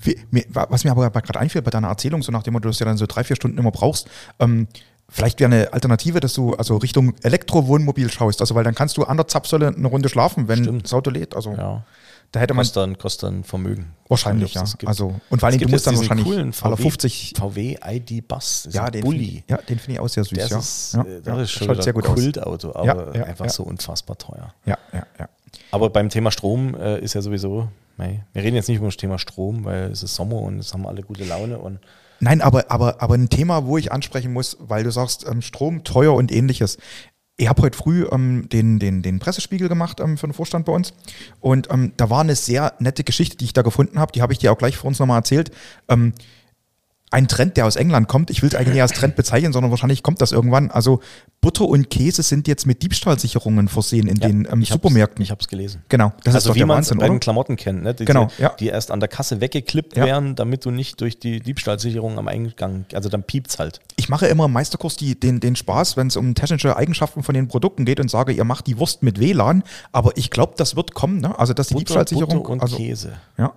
[0.02, 2.68] Wie, mir, wa- was mir aber gerade einfällt bei deiner Erzählung, so nach dem Motto,
[2.68, 4.66] dass du ja dann so drei, vier Stunden immer brauchst, ähm,
[5.10, 8.40] vielleicht wäre eine Alternative, dass du also Richtung Elektrowohnmobil schaust.
[8.40, 10.84] Also weil dann kannst du an der Zapfsäule eine Runde schlafen, wenn Stimmt.
[10.84, 11.34] das Auto lädt.
[11.36, 11.84] Also ja,
[12.32, 13.92] da hätte man kostet dann, kostet dann Vermögen.
[14.08, 14.64] wahrscheinlich, Ich ja.
[14.86, 17.34] Also, und vor allem, du musst dann wahrscheinlich coolen VW 50.
[17.36, 19.42] VW ID Bus, Ja, den Bulli.
[19.48, 20.38] ja, den finde ich auch sehr süß.
[20.38, 20.58] Das ja.
[20.58, 22.04] ist, ja, äh, das ja, ist schon schaut sehr gut.
[22.04, 24.54] Kultauto, aber Ja, einfach so unfassbar teuer.
[24.64, 25.28] Ja, ja, ja.
[25.72, 28.96] Aber beim Thema Strom äh, ist ja sowieso, mei, wir reden jetzt nicht über das
[28.96, 31.80] Thema Strom, weil es ist Sommer und es haben alle gute Laune und
[32.20, 35.84] Nein, aber, aber, aber ein Thema, wo ich ansprechen muss, weil du sagst, ähm, Strom
[35.84, 36.76] teuer und ähnliches.
[37.38, 40.72] Ich habe heute früh ähm, den, den, den Pressespiegel gemacht ähm, für den Vorstand bei
[40.72, 40.92] uns.
[41.40, 44.12] Und ähm, da war eine sehr nette Geschichte, die ich da gefunden habe.
[44.12, 45.50] Die habe ich dir auch gleich vor uns nochmal erzählt.
[45.88, 46.12] Ähm,
[47.12, 48.30] ein Trend, der aus England kommt.
[48.30, 50.70] Ich will es eigentlich nicht als Trend bezeichnen, sondern wahrscheinlich kommt das irgendwann.
[50.70, 51.00] Also
[51.40, 55.16] Butter und Käse sind jetzt mit Diebstahlsicherungen versehen in Ja, den ähm, ich Supermärkten.
[55.22, 55.82] Hab's, ich habe es gelesen.
[55.88, 57.20] genau, das ist also doch wie der man es Wahnsinn, bei den oder?
[57.20, 57.94] Klamotten kennt, ne?
[57.94, 58.50] die, Genau, die, ja.
[58.60, 60.04] die erst an der Kasse weggeklippt Ja.
[60.04, 63.80] werden, damit du nicht durch die Diebstahlsicherung am Eingang, also dann piept's halt.
[63.96, 67.34] Ich mache immer im Meisterkurs die, den, den Spaß, wenn es um technische Eigenschaften von
[67.34, 70.76] den Produkten geht und sage, ihr macht die Wurst mit WLAN, aber ich glaube, das
[70.76, 71.36] wird kommen, ne?
[71.38, 72.38] Also dass die Butter, Diebstahlsicherung.
[72.38, 73.14] Butter und also, Käse.
[73.36, 73.52] Ja.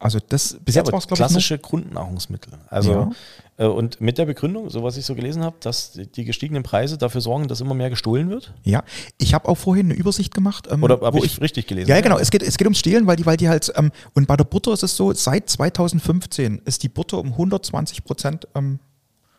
[0.00, 2.54] Also das bis Ja, jetzt war es, glaube ich, klassische Grundnahrungsmittel.
[2.68, 3.12] Also
[3.58, 6.96] äh, und mit der Begründung, so was ich so gelesen habe, dass die gestiegenen Preise
[6.96, 8.54] dafür sorgen, dass immer mehr gestohlen wird.
[8.64, 8.82] Ja,
[9.18, 10.68] ich habe auch vorhin eine Übersicht gemacht.
[10.70, 11.90] Ähm, Oder habe wo ich, richtig gelesen?
[11.90, 12.18] Ja, ja, genau.
[12.18, 14.44] Es geht, es geht ums Stehlen, weil die, weil die halt, ähm, und bei der
[14.44, 18.78] Butter ist es so, seit 2015 ist die Butter um 120 Prozent ähm,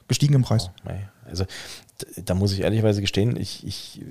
[0.08, 0.70] gestiegen im Preis.
[0.86, 1.46] Nee, Also
[2.26, 4.02] da muss ich ehrlicherweise gestehen, ich, ich,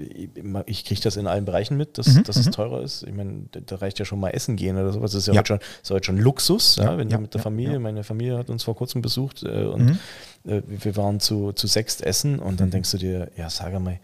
[0.66, 3.02] ich kriege das in allen Bereichen mit, dass, Mhm, dass es teurer ist.
[3.04, 5.12] Ich meine, da- reicht ja schon mal Essen gehen oder sowas.
[5.12, 5.40] Das ist ja, Ja.
[5.40, 7.73] Heute, schon, ist heute schon Luxus, ja, Ja, wenn ja, du mit der ja, Familie,
[7.75, 7.78] ja.
[7.78, 7.82] Mhm.
[7.85, 9.99] meine Familie hat uns vor kurzem besucht äh, und
[10.47, 13.99] äh, wir waren zu, zu sechst essen und dann denkst du dir, ja, sag mal,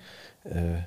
[0.45, 0.83] äh,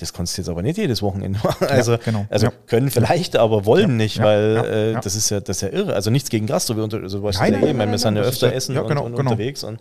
[0.00, 1.68] das kannst du jetzt aber nicht jedes Wochenende machen.
[1.68, 2.26] Also, genau.
[2.28, 2.52] also Ja.
[2.66, 5.00] können vielleicht, aber wollen Ja, nicht, ja, weil ja, äh, ja.
[5.00, 5.94] das ist ja das ist ja irre.
[5.94, 8.22] Also nichts gegen Gastro, wir unter, also Nein, ja nein, eh, nein, wir sind ja
[8.22, 9.30] nein, öfter ja- essen ja, und, genau, und genau.
[9.30, 9.78] unterwegs und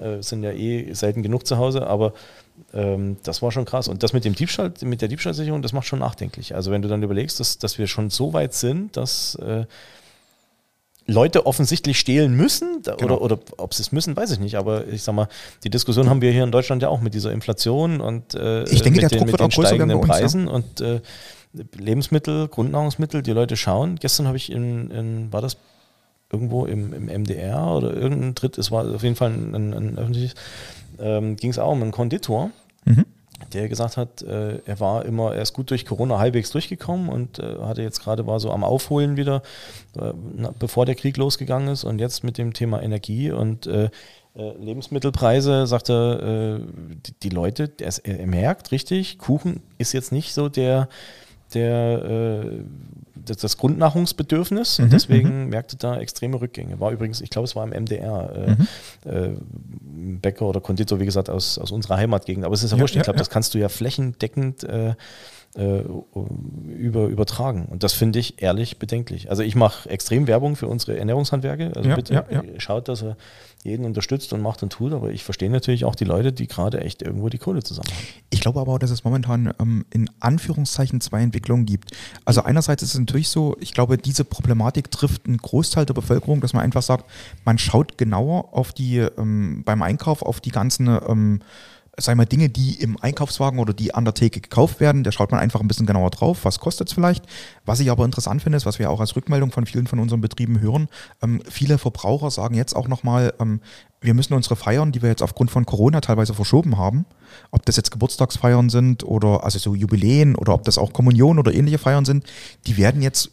[0.00, 2.12] äh, sind ja eh selten genug zu Hause, aber
[2.74, 3.88] ähm, das war schon krass.
[3.88, 6.54] Und das mit dem Diebstahl, mit der Diebstahlsicherung, das macht schon nachdenklich.
[6.54, 9.64] Also wenn du dann überlegst, dass, dass wir schon so weit sind, dass äh,
[11.06, 13.14] Leute offensichtlich stehlen müssen da, Genau.
[13.16, 14.56] oder, oder ob sie es müssen, weiß ich nicht.
[14.56, 15.28] Aber ich sag mal,
[15.64, 18.82] die Diskussion haben wir hier in Deutschland ja auch mit dieser Inflation und äh, Ich
[18.82, 20.12] denke, mit der den, Druck mit wird den auch größer steigenden uns, ja.
[20.12, 21.00] Preisen und äh,
[21.76, 23.96] Lebensmittel, Grundnahrungsmittel, die Leute schauen.
[23.96, 25.56] Gestern habe ich in, in, war das
[26.32, 29.98] irgendwo im, im MDR oder irgendein Dritt, es war auf jeden Fall ein, ein, ein
[29.98, 30.34] öffentliches,
[31.00, 32.50] ähm, ging es auch um einen Konditor,
[32.84, 33.04] Mhm.
[33.52, 37.38] der gesagt hat, äh, er war immer, er ist gut durch Corona halbwegs durchgekommen und
[37.38, 39.42] äh, hatte jetzt gerade war so am Aufholen wieder,
[39.98, 40.12] äh,
[40.58, 43.90] bevor der Krieg losgegangen ist und jetzt mit dem Thema Energie und äh,
[44.36, 46.60] äh, Lebensmittelpreise, sagt er, äh,
[47.06, 50.88] die, die Leute, er, ist- er, er merkt richtig, Kuchen ist jetzt nicht so der,
[51.54, 52.50] der
[53.28, 56.80] das, das Grundnahrungsbedürfnis und deswegen merkte da extreme Rückgänge.
[56.80, 58.56] War übrigens, ich glaube, es war im MDR,
[59.04, 59.36] äh, äh,
[60.20, 62.44] Bäcker oder Konditor, wie gesagt, aus, aus unserer Heimatgegend.
[62.44, 63.20] Aber es ist ja, Ja, wurscht, ich ja, glaube, ja.
[63.20, 64.94] das kannst du ja flächendeckend äh,
[65.56, 65.82] äh,
[66.68, 67.66] über, übertragen.
[67.66, 69.30] Und das finde ich ehrlich bedenklich.
[69.30, 71.72] Also ich mache extrem Werbung für unsere Ernährungshandwerke.
[71.74, 72.42] Also Ja, bitte ja, ja.
[72.58, 73.16] schaut, dass er
[73.64, 74.92] jeden unterstützt und macht und tut.
[74.92, 78.06] Aber ich verstehe natürlich auch die Leute, die gerade echt irgendwo die Kohle zusammen haben.
[78.30, 81.92] Ich glaube aber auch, dass es momentan ähm, in Anführungszeichen zwei Entwicklungen gibt.
[82.24, 86.40] Also einerseits ist es natürlich so, ich glaube, diese Problematik trifft einen Großteil der Bevölkerung,
[86.40, 87.04] dass man einfach sagt,
[87.44, 91.40] man schaut genauer auf die, ähm, beim Einkauf auf die ganzen, ähm,
[91.98, 95.04] sagen wir, Dinge, die im Einkaufswagen oder die an der Theke gekauft werden.
[95.04, 97.24] Da schaut man einfach ein bisschen genauer drauf, was kostet es vielleicht.
[97.64, 100.20] Was ich aber interessant finde, ist, was wir auch als Rückmeldung von vielen von unseren
[100.20, 100.88] Betrieben hören,
[101.22, 103.60] ähm, viele Verbraucher sagen jetzt auch nochmal, ähm,
[104.00, 107.04] wir müssen unsere Feiern, die wir jetzt aufgrund von Corona teilweise verschoben haben,
[107.50, 111.52] ob das jetzt Geburtstagsfeiern sind oder also so Jubiläen oder ob das auch Kommunion oder
[111.52, 112.24] ähnliche Feiern sind,
[112.66, 113.32] die werden jetzt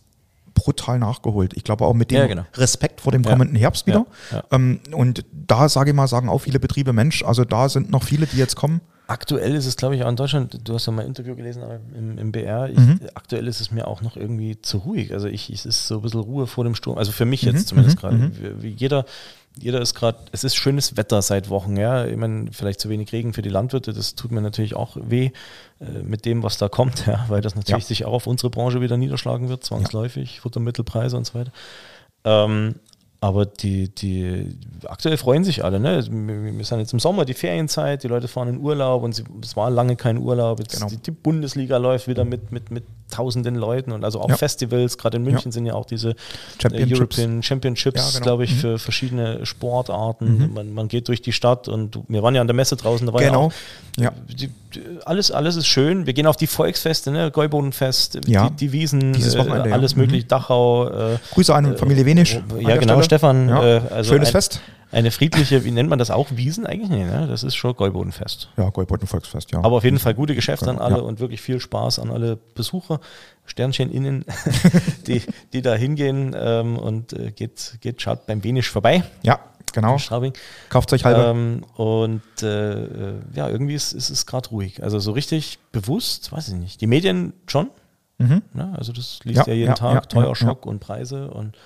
[0.56, 1.54] brutal nachgeholt.
[1.56, 2.46] Ich glaube auch mit dem Ja, genau.
[2.56, 3.30] Respekt vor dem Ja.
[3.32, 4.08] kommenden Herbst wieder.
[4.32, 4.44] Ja, ja.
[4.52, 8.02] Ähm, und da sage ich mal, sagen auch viele Betriebe, Mensch, also da sind noch
[8.04, 8.82] viele, die jetzt kommen.
[9.08, 11.62] Aktuell ist es, glaube ich, auch in Deutschland, du hast ja mal ein Interview gelesen
[11.96, 13.00] im, im BR, ich, Mhm.
[13.14, 15.14] aktuell ist es mir auch noch irgendwie zu ruhig.
[15.14, 16.98] Also ich, es ist so ein bisschen Ruhe vor dem Sturm.
[16.98, 18.16] Also für mich Mhm, jetzt zumindest mhm, gerade.
[18.16, 18.32] mhm.
[18.40, 19.06] Wie- wie Jeder,
[19.60, 22.06] jeder ist gerade, es ist schönes Wetter seit Wochen, ja.
[22.06, 25.32] Ich meine, vielleicht zu wenig Regen für die Landwirte, das tut mir natürlich auch weh
[25.80, 27.88] äh, mit dem, was da kommt, ja, weil das natürlich Ja.
[27.88, 31.52] sich auch auf unsere Branche wieder niederschlagen wird, zwangsläufig, Futtermittelpreise und so weiter.
[32.24, 32.76] Ähm,
[33.22, 35.80] aber die, die aktuell freuen sich alle.
[35.80, 36.06] Ne?
[36.12, 39.56] Wir wir sind jetzt im Sommer, die Ferienzeit, die Leute fahren in Urlaub und es
[39.56, 40.60] war lange kein Urlaub.
[40.60, 40.90] Jetzt Genau.
[40.90, 44.36] die, die Bundesliga läuft wieder mit, mit, mit tausenden Leuten und also auch Ja.
[44.38, 44.98] Festivals.
[44.98, 46.16] Gerade in München sind ja auch diese äh,
[46.62, 47.00] Championships.
[47.00, 48.24] European Championships, Ja, genau.
[48.24, 48.58] glaube ich, Mhm.
[48.60, 50.52] für verschiedene Sportarten.
[50.54, 53.14] Man, man geht durch die Stadt und wir waren ja an der Messe draußen, da
[53.14, 53.52] war Genau.
[53.98, 54.24] ja auch Ja.
[54.28, 54.50] die,
[55.06, 56.06] alles, alles ist schön.
[56.06, 57.32] Wir gehen auf die Volksfeste, ne?
[57.32, 58.50] Gäubodenfest, Ja.
[58.50, 59.44] die, die Wiesen, äh, ja.
[59.74, 60.02] alles Mhm.
[60.02, 60.88] möglich, Dachau.
[60.90, 62.36] Äh, Grüße an Familie Wenisch.
[62.36, 63.04] äh, Ja, genau, Stelle.
[63.04, 63.50] Stefan.
[63.50, 63.64] Ja.
[63.78, 64.62] Äh, also Schönes ein, Fest.
[64.96, 66.30] Eine friedliche, wie nennt man das auch?
[66.32, 66.90] Wiesen eigentlich?
[66.90, 67.28] Nee, ne?
[67.28, 68.48] Das ist schon Gäubodenfest.
[68.56, 69.62] Ja, Goldbotten Volksfest, ja.
[69.62, 71.02] Aber auf jeden Fall gute Geschäfte an Genau, alle ja.
[71.02, 73.02] und wirklich viel Spaß an alle Besucher,
[73.46, 74.24] Sternchen innen,
[75.08, 79.04] die, die da hingehen ähm, und äh, geht, geht, schaut beim Wenisch vorbei.
[79.22, 79.42] ja,
[79.74, 79.94] genau.
[79.94, 80.32] in Straubing.
[80.70, 81.24] Kauft euch halbe.
[81.24, 84.82] Ähm, und äh, äh, ja, irgendwie ist, ist es gerade ruhig.
[84.82, 86.80] Also so richtig bewusst, weiß ich nicht.
[86.80, 87.70] Die Medien schon.
[88.18, 88.44] Mhm.
[88.54, 88.74] Ne?
[88.78, 91.58] Also das liest ja, Ja, jeden ja, Tag, teuer Schock und Preise und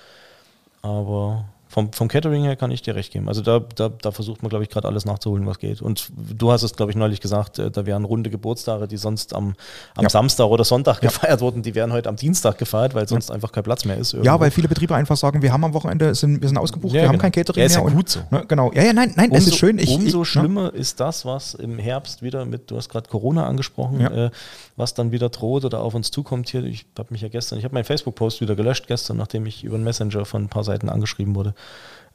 [0.82, 3.28] aber Vom, vom Catering her kann ich dir recht geben.
[3.28, 5.80] Also da, da, da versucht man, glaube ich, gerade alles nachzuholen, was geht.
[5.80, 9.36] Und du hast es, glaube ich, neulich gesagt, äh, da wären runde Geburtstage, die sonst
[9.36, 9.54] am,
[9.94, 10.10] am ja.
[10.10, 11.08] Samstag oder Sonntag ja.
[11.08, 13.36] gefeiert wurden, die werden heute am Dienstag gefeiert, weil sonst ja.
[13.36, 14.14] einfach kein Platz mehr ist.
[14.14, 14.26] Irgendwo.
[14.26, 17.02] Ja, weil viele Betriebe einfach sagen, wir haben am Wochenende, sind, wir sind ausgebucht, wir
[17.02, 17.22] haben genau.
[17.22, 17.86] kein Catering ja, ist mehr.
[17.86, 18.20] Ja, gut so.
[18.32, 18.72] Ne, genau.
[18.72, 19.78] Ja, ja, nein, nein, umso, es ist schön.
[19.78, 23.46] Ich, umso ich, schlimmer ist das, was im Herbst wieder mit, du hast gerade Corona
[23.46, 24.30] angesprochen, äh,
[24.76, 26.64] was dann wieder droht oder auf uns zukommt hier.
[26.64, 29.78] Ich habe mich ja gestern, ich habe meinen Facebook-Post wieder gelöscht gestern, nachdem ich über
[29.78, 31.54] den Messenger von ein paar Seiten angeschrieben wurde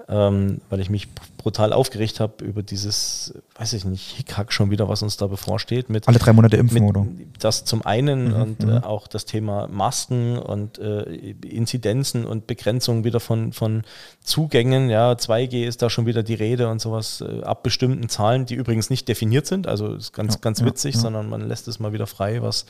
[0.07, 4.87] ähm, weil ich mich brutal aufgeregt habe über dieses, weiß ich nicht, Hickhack schon wieder,
[4.87, 5.89] was uns da bevorsteht.
[5.89, 7.07] Mit, Alle drei Monate impfen, oder?
[7.39, 8.77] Das zum einen mhm, und äh, mhm.
[8.83, 11.03] auch das Thema Masken und äh,
[11.47, 13.83] Inzidenzen und Begrenzung wieder von, von
[14.23, 14.89] Zugängen.
[14.89, 18.55] Ja, 2G ist da schon wieder die Rede und sowas äh, ab bestimmten Zahlen, die
[18.55, 19.65] übrigens nicht definiert sind.
[19.65, 21.01] Also ist ganz, ja, ganz witzig, ja, ja.
[21.03, 22.65] sondern man lässt es mal wieder frei, was,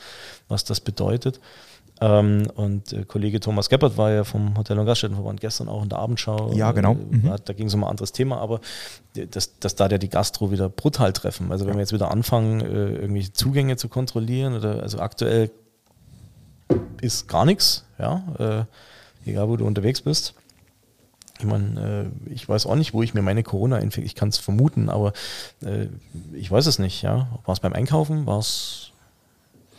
[0.48, 1.40] was das bedeutet.
[2.00, 5.88] Ähm, und äh, Kollege Thomas Geppert war ja vom Hotel- und Gaststättenverband gestern auch in
[5.88, 6.52] der Abendschau.
[6.52, 6.92] Ja, genau.
[6.92, 7.34] Äh, mhm.
[7.44, 8.60] Da ging es um ein anderes Thema, aber
[9.14, 11.50] dass, dass da der die Gastro wieder brutal treffen.
[11.50, 11.78] Also wenn ja.
[11.78, 15.50] wir jetzt wieder anfangen, äh, irgendwelche Zugänge zu kontrollieren, oder also aktuell
[17.00, 18.66] ist gar nichts, ja,
[19.24, 20.34] äh, egal wo du unterwegs bist.
[21.38, 24.38] Ich meine, äh, ich weiß auch nicht, wo ich mir meine Corona-Infektion, ich kann es
[24.38, 25.12] vermuten, aber
[25.62, 25.86] äh,
[26.34, 27.28] ich weiß es nicht, ja.
[27.44, 28.26] War es beim Einkaufen?
[28.26, 28.90] War es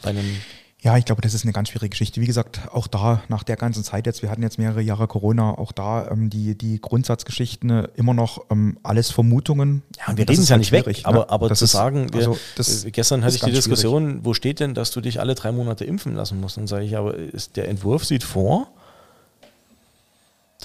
[0.02, 0.38] bei einem
[0.82, 2.22] ja, ich glaube, das ist eine ganz schwierige Geschichte.
[2.22, 5.58] Wie gesagt, auch da nach der ganzen Zeit jetzt, wir hatten jetzt mehrere Jahre Corona,
[5.58, 9.82] auch da ähm, die, die Grundsatzgeschichten äh, immer noch ähm, alles Vermutungen.
[9.98, 10.94] Ja, und wir reden es ja nicht weg, ne?
[11.04, 12.38] aber, aber das zu ist, sagen, wir, also
[12.86, 14.26] äh, gestern hatte ich die Diskussion, schwierig.
[14.26, 16.58] wo steht denn, dass du dich alle drei Monate impfen lassen musst?
[16.58, 18.68] Dann sage ich, aber ist, der Entwurf sieht vor,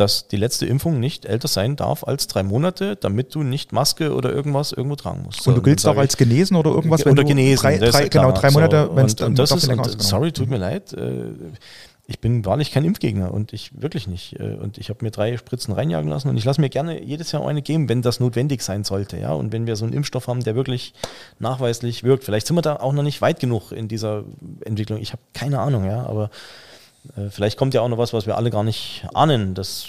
[0.03, 4.15] dass die letzte Impfung nicht älter sein darf als drei Monate, damit du nicht Maske
[4.15, 5.43] oder irgendwas irgendwo tragen musst.
[5.43, 7.07] So, und du giltst auch als genesen oder irgendwas?
[7.07, 10.33] Oder genesen, drei, drei, genau, drei Monate, so, wenn es dann das ist, und, Sorry,
[10.33, 10.93] tut mir leid.
[10.93, 11.27] Äh,
[12.09, 14.41] ich bin wahrlich kein Impfgegner und ich wirklich nicht.
[14.41, 17.31] Äh, und ich habe mir drei Spritzen reinjagen lassen und ich lasse mir gerne jedes
[17.31, 19.19] Jahr eine geben, wenn das notwendig sein sollte.
[19.19, 19.33] Ja?
[19.35, 20.95] Und wenn wir so einen Impfstoff haben, der wirklich
[21.38, 22.25] nachweislich wirkt.
[22.25, 24.25] Vielleicht sind wir da auch noch nicht weit genug in dieser
[24.65, 25.01] Entwicklung.
[25.01, 26.31] Ich habe keine Ahnung, ja, aber
[27.17, 29.55] äh, vielleicht kommt ja auch noch was, was wir alle gar nicht ahnen.
[29.55, 29.88] Das,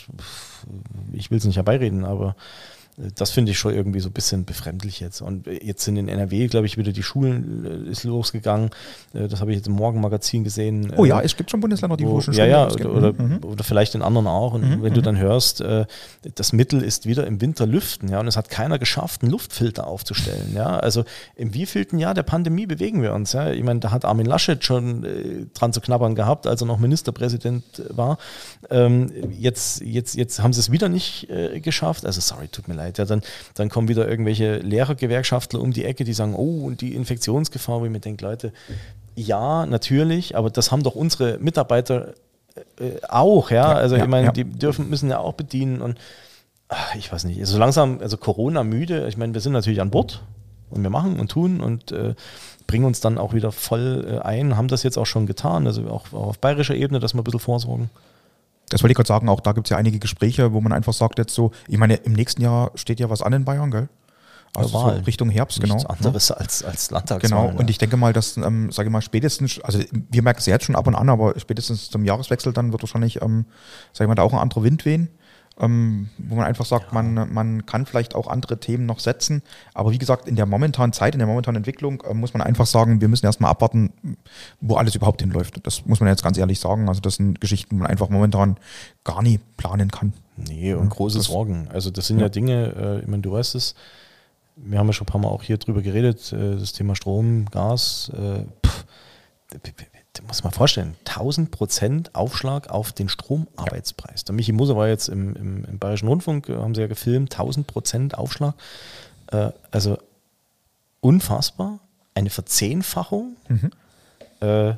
[1.12, 2.36] ich will es nicht herbeireden, aber
[3.15, 5.21] das finde ich schon irgendwie so ein bisschen befremdlich jetzt.
[5.21, 8.69] Und jetzt sind in NRW, glaube ich, wieder die Schulen äh, ist losgegangen.
[9.13, 10.93] Äh, das habe ich jetzt im Morgenmagazin gesehen.
[10.95, 13.39] Oh ja, es gibt schon Bundesländer, die wo, schon Ja, ja, oder, oder, mhm.
[13.43, 14.53] oder, vielleicht in anderen auch.
[14.53, 14.84] Und mhm.
[14.84, 15.06] wenn du mhm.
[15.06, 15.86] dann hörst, äh,
[16.36, 19.88] das Mittel ist wieder im Winter lüften, ja, und es hat keiner geschafft, einen Luftfilter
[19.88, 20.53] aufzustellen.
[20.53, 21.03] Ja, also
[21.36, 23.34] im wievielten Jahr der Pandemie bewegen wir uns?
[23.34, 26.67] Ja, ich meine, da hat Armin Laschet schon äh, dran zu knabbern gehabt, als er
[26.67, 28.19] noch Ministerpräsident war.
[28.69, 32.06] Ähm, jetzt, jetzt, jetzt haben sie es wieder nicht äh, geschafft.
[32.06, 32.98] Also sorry, tut mir leid leid.
[32.98, 33.22] Ja, dann,
[33.56, 37.86] dann kommen wieder irgendwelche Lehrergewerkschaftler um die Ecke, die sagen, oh, und die Infektionsgefahr, wo
[37.86, 38.54] ich mir denke, Leute,
[39.15, 42.13] ja, natürlich, aber das haben doch unsere Mitarbeiter
[42.80, 43.74] äh, auch, ja.
[43.74, 44.32] ja also ja, ich meine, ja.
[44.32, 46.00] die dürfen, müssen ja auch bedienen und
[46.69, 49.82] ach, ich weiß nicht, so also langsam, also Corona müde, ich meine, wir sind natürlich
[49.82, 50.24] an Bord
[50.69, 52.15] und wir machen und tun und äh,
[52.65, 55.88] bringen uns dann auch wieder voll äh, ein, haben das jetzt auch schon getan, also
[55.88, 57.89] auch, auch auf bayerischer Ebene, dass wir ein bisschen vorsorgen.
[58.73, 60.93] Das wollte ich gerade sagen, auch da gibt es ja einige Gespräche, wo man einfach
[60.93, 63.88] sagt jetzt so, ich meine, im nächsten Jahr steht ja was an in Bayern, gell?
[64.55, 65.93] Also so Richtung Herbst, Nichts genau.
[65.93, 66.36] anderes ja.
[66.36, 67.49] als, als Landtagswahl.
[67.49, 70.45] Genau, und ich denke mal, dass, ähm, sage ich mal, spätestens, also wir merken es
[70.47, 73.45] jetzt schon ab und an, aber spätestens zum Jahreswechsel dann wird wahrscheinlich, ähm,
[73.93, 75.09] sage ich mal, da auch ein anderer Wind wehen
[75.59, 77.01] ähm, wo man einfach sagt, ja.
[77.01, 79.43] man, man kann vielleicht auch andere Themen noch setzen.
[79.73, 82.65] Aber wie gesagt, in der momentanen Zeit, in der momentanen Entwicklung äh, muss man einfach
[82.65, 83.93] sagen, wir müssen erstmal abwarten,
[84.61, 85.65] wo alles überhaupt hinläuft.
[85.65, 86.89] Das muss man jetzt ganz ehrlich sagen.
[86.89, 88.57] Also das sind Geschichten, die man einfach momentan
[89.03, 90.13] gar nie planen kann.
[90.35, 91.67] Nee, und große das, Sorgen.
[91.71, 93.75] Also das sind ja, ja Dinge, äh, ich meine, du weißt es,
[94.55, 97.45] wir haben ja schon ein paar Mal auch hier drüber geredet, äh, das Thema Strom,
[97.51, 98.85] Gas, äh, pff,
[100.21, 104.21] muss man vorstellen, 1000 Prozent Aufschlag auf den Stromarbeitspreis.
[104.21, 104.26] Ja.
[104.28, 107.32] Der Michi Moser war jetzt im, im, im, Bayerischen Rundfunk, äh, haben sie ja gefilmt,
[107.34, 108.54] 1000 Prozent Aufschlag.
[109.32, 109.97] Äh, also
[111.02, 111.80] unfassbar,
[112.13, 113.36] eine Verzehnfachung.
[113.47, 113.71] Mhm.
[114.39, 114.76] Äh,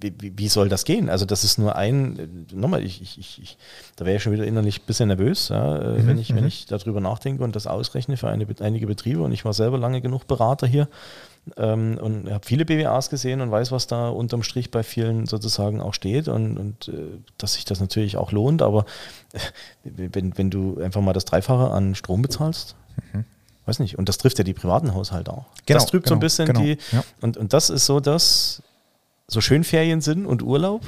[0.00, 1.08] wie, wie, soll das gehen?
[1.08, 3.58] Also das ist nur ein, nochmal, ich, ich, ich,
[3.96, 6.42] da wäre ich schon wieder innerlich ein bisschen nervös, ja, äh, mhm, wenn, ich, wenn
[6.42, 6.48] mhm.
[6.48, 9.22] ich darüber nachdenke und das ausrechne für eine, einige Betriebe.
[9.22, 10.88] Und ich war selber lange genug Berater hier
[11.56, 15.80] ähm, und habe viele BWAs gesehen und weiß, was da unterm Strich bei vielen sozusagen
[15.80, 18.62] auch steht und, und äh, dass sich das natürlich auch lohnt.
[18.62, 18.84] Aber
[19.32, 19.38] äh,
[20.12, 22.76] wenn, wenn du einfach mal das Dreifache an Strom bezahlst,
[23.12, 23.24] mhm.
[23.66, 25.46] weiß nicht, und das trifft ja die privaten Haushalte auch.
[25.66, 27.04] Genau, das trübt genau, so ein bisschen genau, die, ja.
[27.20, 28.62] und, und das ist so das,
[29.26, 30.82] so schön Ferien sind und Urlaub,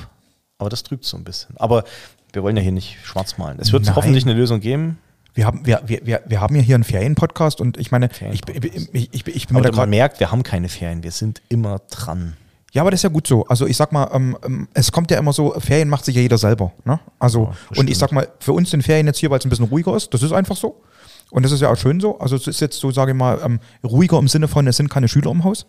[0.58, 1.56] aber das trübt so ein bisschen.
[1.58, 1.84] Aber
[2.32, 3.58] wir wollen ja hier nicht schwarz malen.
[3.60, 3.96] Es wird Nein.
[3.96, 4.98] hoffentlich eine Lösung geben.
[5.34, 9.14] Wir haben, wir, wir, wir haben ja hier einen Ferienpodcast und ich meine, ich, ich,
[9.14, 12.36] ich, ich, bin Aber man merkt, wir haben keine Ferien, wir sind immer dran.
[12.72, 13.46] Ja, aber das ist ja gut so.
[13.46, 16.22] Also ich sag mal, ähm, ähm, es kommt ja immer so, Ferien macht sich ja
[16.22, 16.72] jeder selber.
[16.84, 17.00] Ne?
[17.18, 19.50] Also, Ja, und ich sag mal, für uns sind Ferien jetzt hier, weil es ein
[19.50, 20.80] bisschen ruhiger ist, das ist einfach so.
[21.30, 22.18] Und das ist ja auch schön so.
[22.18, 24.88] Also es ist jetzt so, sage ich mal, ähm, ruhiger im Sinne von, es sind
[24.88, 25.66] keine Schüler im Haus.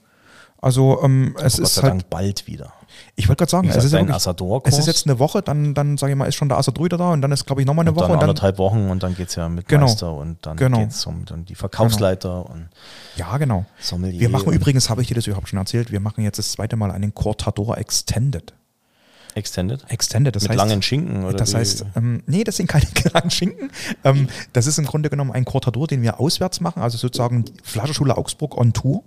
[0.59, 2.73] Also ähm, es ist sei halt, Dank bald wieder.
[3.15, 5.41] Ich wollte gerade sagen, Wie es gesagt, ist, ja wirklich, es ist jetzt eine Woche,
[5.41, 7.61] dann, dann sage ich mal, ist schon der Assador wieder da und dann ist, glaube
[7.61, 9.49] ich, nochmal eine und Woche dann und dann, anderthalb Wochen und dann geht es ja
[9.49, 9.85] mit Genau.
[9.87, 10.79] Meister und dann Genau.
[10.79, 12.69] geht es um dann die Verkaufsleiter und
[13.15, 13.65] ja genau.
[13.79, 14.19] Sommelier.
[14.19, 16.75] Wir machen übrigens, habe ich dir das überhaupt schon erzählt, wir machen jetzt das zweite
[16.75, 18.53] Mal einen Cortador Extended.
[19.33, 19.85] Extended.
[19.87, 21.57] Extended, das mit heißt, langen Schinken oder das wie?
[21.57, 23.71] heißt, ähm, nee, das sind keine langen Schinken.
[24.03, 27.53] Ähm, das ist im Grunde genommen ein Cortador, den wir auswärts machen, also sozusagen die
[27.63, 29.03] Flaschenschule Augsburg on Tour.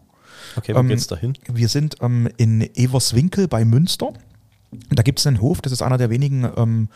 [0.56, 1.34] Okay, wo ähm, geht's dahin?
[1.52, 4.12] Wir sind ähm, in Everswinkel bei Münster.
[4.90, 6.88] Da gibt es einen Hof, das ist einer der wenigen ähm,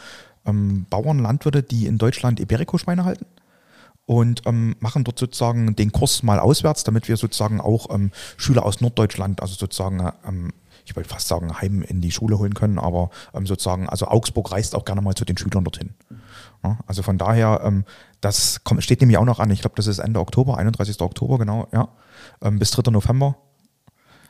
[0.46, 3.26] ähm, Bauern, Landwirte, die in Deutschland Iberico-Schweine halten.
[4.06, 8.64] Und ähm, machen dort sozusagen den Kurs mal auswärts, damit wir sozusagen auch ähm, Schüler
[8.64, 10.52] aus Norddeutschland, also sozusagen, ähm,
[10.88, 14.50] ich wollte fast sagen, heim in die Schule holen können, aber ähm, sozusagen, also Augsburg
[14.52, 15.94] reist auch gerne mal zu den Schülern dorthin.
[16.64, 17.84] Ja, also von daher, ähm,
[18.22, 19.50] das kommt, steht nämlich auch noch an.
[19.50, 21.00] Ich glaube, das ist Ende Oktober, 31.
[21.02, 21.88] Oktober, genau, ja.
[22.42, 22.90] Ähm, bis 3.
[22.90, 23.36] November.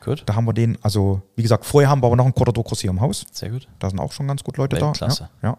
[0.09, 2.79] Gut, Da haben wir den, also wie gesagt, vorher haben wir aber noch einen Cortador-Kurs
[2.81, 3.25] hier im Haus.
[3.31, 3.67] sehr gut.
[3.77, 4.87] Da sind auch schon ganz gut Leute da.
[4.87, 5.29] Weltklasse.
[5.43, 5.57] Ja, ja.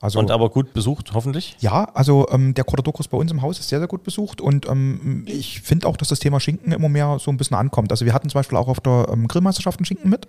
[0.00, 1.56] Also, Und aber gut besucht, hoffentlich.
[1.60, 4.66] ja, also ähm, der Cortador-Kurs bei uns im Haus ist sehr, sehr gut besucht und
[4.66, 7.90] ähm, ich finde auch, dass das Thema Schinken immer mehr so ein bisschen ankommt.
[7.92, 10.26] Also wir hatten zum Beispiel auch auf der ähm, Grillmeisterschaft einen Schinken mit.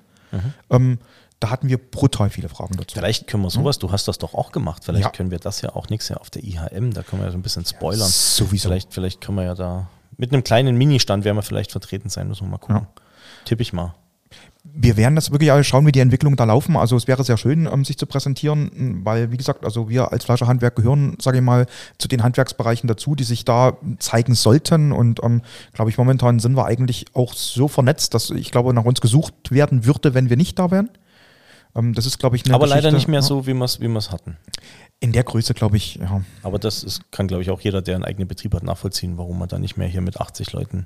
[0.70, 1.00] Ähm,
[1.40, 2.94] da hatten wir brutal viele Fragen dazu.
[2.96, 5.10] Vielleicht können wir sowas, du hast das doch auch gemacht, vielleicht Ja.
[5.12, 7.38] können wir das ja auch nächstes Jahr auf der IHM, da können wir ja so
[7.38, 8.08] ein bisschen spoilern.
[8.10, 8.68] sowieso.
[8.70, 12.28] Vielleicht, vielleicht können wir ja da, mit einem kleinen Ministand werden wir vielleicht vertreten sein,
[12.28, 12.88] müssen wir mal gucken.
[13.46, 13.94] Tipp ich mal.
[14.64, 16.78] wir werden das wirklich alle schauen, wie die Entwicklungen da laufen.
[16.78, 20.26] Also es wäre sehr schön, ähm, sich zu präsentieren, weil, wie gesagt, also wir als
[20.26, 21.66] Fleischerhandwerk gehören, sage ich mal,
[21.98, 24.92] zu den Handwerksbereichen dazu, die sich da zeigen sollten.
[24.92, 25.42] Und ähm,
[25.74, 29.52] glaube ich, momentan sind wir eigentlich auch so vernetzt, dass ich glaube, nach uns gesucht
[29.52, 30.90] werden würde, wenn wir nicht da wären.
[31.76, 33.80] Ähm, das ist, glaube ich, eine Aber leider Geschichte, nicht mehr so, wie wir es
[33.82, 34.38] wie wir's hatten.
[35.04, 36.22] In der Größe, glaube ich, ja.
[36.44, 39.40] Aber das ist, kann, glaube ich, auch jeder, der einen eigenen Betrieb hat, nachvollziehen, warum
[39.40, 40.86] man da nicht mehr hier mit 80 Leuten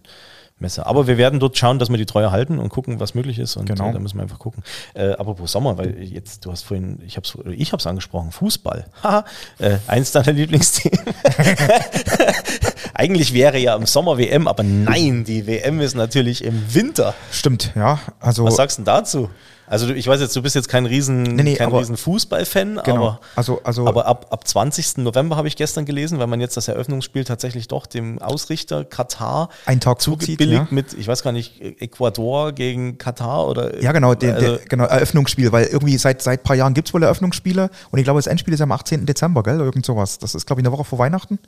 [0.57, 0.85] messe.
[0.85, 3.57] Aber wir werden dort schauen, dass wir die Treue halten und gucken, was möglich ist.
[3.57, 3.89] Und Genau.
[3.89, 4.63] äh, da müssen wir einfach gucken.
[4.93, 8.85] Äh, apropos Sommer, weil jetzt, du hast vorhin, ich habe es ich hab's angesprochen, Fußball.
[9.03, 9.25] Haha,
[9.59, 10.97] äh, eins deiner Lieblingsthemen.
[12.93, 17.13] Eigentlich wäre ja im Sommer WM, aber nein, die WM ist natürlich im Winter.
[17.31, 17.99] Stimmt, ja.
[18.21, 19.29] Also, Was sagst du denn dazu?
[19.67, 22.79] Also ich weiß jetzt, du bist jetzt kein riesen, Nee, nee, kein aber- riesen Fußballfan,
[22.83, 22.95] genau.
[22.95, 24.97] aber also, also aber ab, ab 20.
[24.97, 29.49] November habe ich gestern gelesen, weil man jetzt das Eröffnungsspiel tatsächlich doch dem Ausrichter Katar
[29.65, 30.67] Einen Tag zugebilligt ja.
[30.69, 33.81] mit, ich weiß gar nicht, Ecuador gegen Katar oder.
[33.81, 36.87] Ja, genau, der, also, der, genau, Eröffnungsspiel, weil irgendwie seit, seit ein paar Jahren gibt
[36.89, 39.05] es wohl Eröffnungsspiele und ich glaube, das Endspiel ist am 18.
[39.05, 39.59] Dezember, gell?
[39.59, 40.19] Irgend sowas.
[40.19, 41.39] Das ist, glaube ich, eine Woche vor Weihnachten.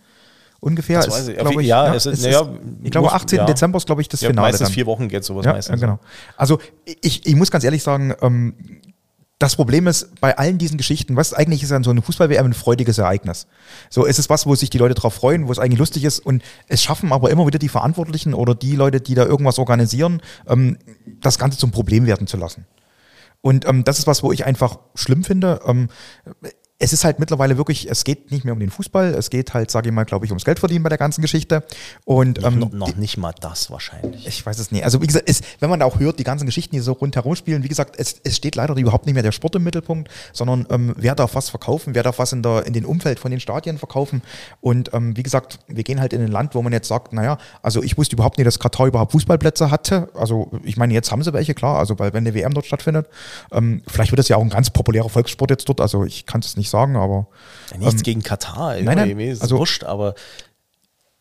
[0.60, 0.98] Ungefähr.
[0.98, 1.40] Das ist, weiß ich.
[1.40, 2.48] Auf- ich, ja, es ist- naja,
[2.84, 3.38] ich glaube, muss- 18.
[3.40, 3.46] ja.
[3.46, 4.48] Dezember ist, glaube ich, das ja, Finale.
[4.48, 4.74] meistens dann.
[4.74, 5.80] vier Wochen geht sowas ja, meistens.
[5.82, 6.00] ja, genau.
[6.36, 6.60] Also
[7.02, 8.56] ich, ich muss ganz ehrlich sagen, ähm,
[9.40, 12.54] das Problem ist, bei allen diesen Geschichten, was eigentlich ist ja so eine Fußball-WM ein
[12.54, 13.46] freudiges Ereignis.
[13.92, 16.18] So es ist was, wo sich die Leute drauf freuen, wo es eigentlich lustig ist
[16.20, 20.24] und es schaffen aber immer wieder die Verantwortlichen oder die Leute, die da irgendwas organisieren,
[20.48, 20.80] ähm,
[21.22, 22.66] das Ganze zum Problem werden zu lassen.
[23.42, 25.60] Und ähm, das ist was, wo ich einfach schlimm finde.
[25.68, 25.90] Ähm,
[26.80, 29.72] es ist halt mittlerweile wirklich, es geht nicht mehr um den Fußball, es geht halt,
[29.72, 31.64] sage ich mal, glaube ich, ums Geldverdienen bei der ganzen Geschichte.
[32.06, 34.28] Und ähm, noch, noch nicht mal das wahrscheinlich.
[34.28, 34.84] ich weiß es nicht.
[34.84, 37.36] Also wie gesagt, es, wenn man da auch hört, die ganzen Geschichten, die so rundherum
[37.36, 40.68] spielen, wie gesagt, es, es steht leider überhaupt nicht mehr der Sport im Mittelpunkt, sondern
[40.70, 43.40] ähm, wer darf was verkaufen, wer darf was in, der, in den Umfeld von den
[43.40, 44.22] Stadien verkaufen.
[44.62, 47.40] Und ähm, wie gesagt, wir gehen halt in ein Land, wo man jetzt sagt, naja,
[47.64, 50.10] also ich wusste überhaupt nicht, dass Katar überhaupt Fußballplätze hatte.
[50.14, 53.08] Also ich meine, jetzt haben sie welche, klar, also weil wenn eine WM dort stattfindet,
[53.52, 56.42] ähm, vielleicht wird das ja auch ein ganz populärer Volkssport jetzt dort, also ich kann
[56.42, 57.28] es nicht sagen, aber
[57.72, 60.16] Ja, nichts gegen Katar, Ähm, nein, nein, mir ist also- wurscht, aber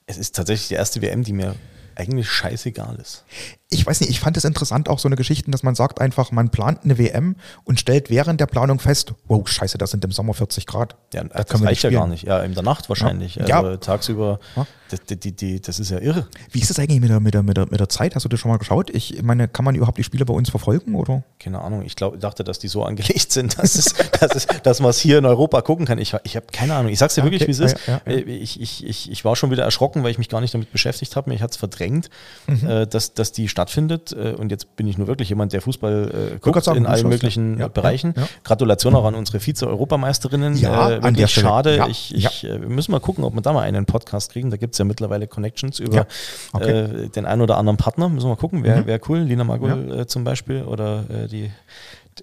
[0.06, 1.54] es ist tatsächlich die erste WM, die mir
[1.96, 3.24] eigentlich scheißegal ist.
[3.68, 6.31] Ich weiß nicht, ich fand es interessant, auch so eine Geschichte, dass man sagt einfach,
[6.31, 10.12] man plant eine WM und stellt während der Planung fest, wow, scheiße, das sind im
[10.12, 10.94] Sommer 40 Grad.
[11.12, 12.22] Ja, Da das können wir reicht ja gar nicht.
[12.24, 13.35] Ja, in der Nacht wahrscheinlich.
[13.35, 13.57] Ja.
[13.59, 13.76] Also Ja.
[13.79, 14.66] tagsüber, Ja.
[14.90, 16.29] das, die, die, die, das ist ja irre.
[16.52, 18.14] Wie ist das eigentlich mit der, mit, der, mit, der, mit der Zeit?
[18.14, 18.88] Hast du das schon mal geschaut?
[18.90, 20.94] Ich meine, kann man überhaupt die Spiele bei uns verfolgen?
[20.94, 21.24] Oder?
[21.40, 21.83] Keine Ahnung.
[21.83, 25.00] Ich glaub, dachte, dass die so angelegt sind, dass, es, dass, es, dass man es
[25.00, 25.98] hier in Europa gucken kann.
[25.98, 26.92] Ich, ich habe keine Ahnung.
[26.92, 27.48] Ich sag's dir Ja, wirklich, okay.
[27.48, 27.88] wie es ist.
[28.07, 30.70] Äh, Ich, ich, ich, ich war schon wieder erschrocken, weil ich mich gar nicht damit
[30.70, 31.31] beschäftigt habe.
[31.31, 32.11] Mich hat's verdrängt,
[32.46, 32.64] Mhm.
[32.70, 34.12] äh, dass, dass die stattfindet.
[34.12, 37.08] Äh, Und jetzt bin ich nur wirklich jemand, der Fußball äh, guckt sagen, in allen
[37.08, 37.68] möglichen ja.
[37.68, 38.12] Bereichen.
[38.14, 38.28] ja, ja.
[38.44, 40.56] Gratulation auch an unsere Vize-Europameisterinnen.
[40.58, 41.46] Ja, äh, an der Stelle.
[41.46, 41.86] schade.
[41.88, 44.50] Ich, ich, äh, Wir müssen mal gucken, ob wir da mal einen Podcast kriegen.
[44.50, 46.06] Da gibt's ja mittlerweile Connections über
[46.52, 46.70] okay.
[46.70, 48.10] äh, den einen oder anderen Partner.
[48.10, 48.86] Müssen wir mal gucken, wer Mhm.
[48.86, 49.20] wäre cool.
[49.20, 51.50] Lina Magul äh, zum Beispiel oder äh, die,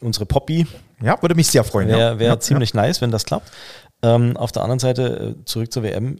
[0.02, 0.68] unsere Poppy.
[1.02, 1.88] Ja, würde mich sehr freuen.
[1.88, 3.52] Wäre wär ziemlich nice, wenn das klappt.
[4.04, 6.20] Ähm, auf der anderen Seite, zurück zur WM,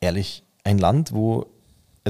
[0.00, 1.46] ehrlich, ein Land, wo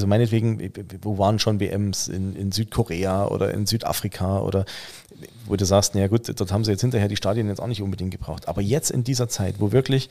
[0.01, 4.65] also meinetwegen, wo waren schon WMs in, in Südkorea oder in Südafrika oder
[5.45, 7.83] wo du sagst, naja gut, dort haben sie jetzt hinterher die Stadien jetzt auch nicht
[7.83, 8.49] unbedingt gebraucht.
[8.49, 10.09] Aber jetzt in dieser Zeit, wo wirklich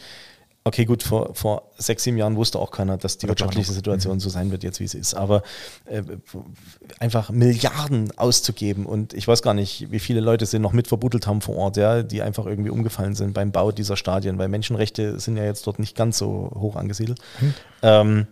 [0.65, 4.19] Okay, gut, vor, vor sechs, sieben Jahren wusste auch keiner, dass die wirtschaftliche Situation mhm.
[4.19, 5.13] so sein wird, jetzt wie sie ist.
[5.13, 5.41] Aber
[5.85, 6.03] äh,
[6.99, 11.27] einfach Milliarden auszugeben und ich weiß gar nicht, wie viele Leute sie noch mit verbuddelt
[11.27, 15.17] haben vor Ort, ja, die einfach irgendwie umgefallen sind beim Bau dieser Stadien, weil Menschenrechte
[15.19, 17.19] sind ja jetzt dort nicht ganz so hoch angesiedelt.
[17.39, 17.53] Mhm.
[17.81, 18.27] Ähm,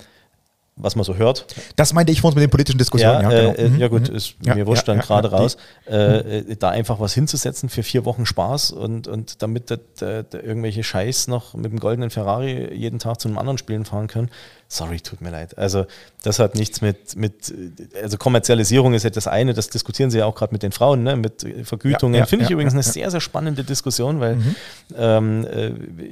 [0.77, 1.45] was man so hört.
[1.75, 3.23] Das meinte ich vorhin mit den politischen Diskussionen.
[3.23, 3.59] Ja, ja, genau.
[3.59, 3.79] äh, mhm.
[3.79, 4.15] ja gut, mhm.
[4.15, 5.57] ist ja, mir wurscht dann gerade raus.
[5.89, 10.23] Äh, äh, da einfach was hinzusetzen für vier Wochen Spaß und, und damit der, der,
[10.23, 14.07] der irgendwelche Scheiß noch mit dem goldenen Ferrari jeden Tag zu einem anderen Spielen fahren
[14.07, 14.29] können.
[14.69, 15.57] Sorry, tut mir leid.
[15.57, 15.85] Also
[16.23, 17.53] das hat nichts mit, mit
[18.01, 21.03] also Kommerzialisierung ist ja das eine, das diskutieren sie ja auch gerade mit den Frauen,
[21.03, 22.25] ne, mit Vergütungen.
[22.25, 24.55] Finde ich übrigens eine sehr, sehr spannende Diskussion, weil mhm.
[24.97, 25.69] ähm, äh,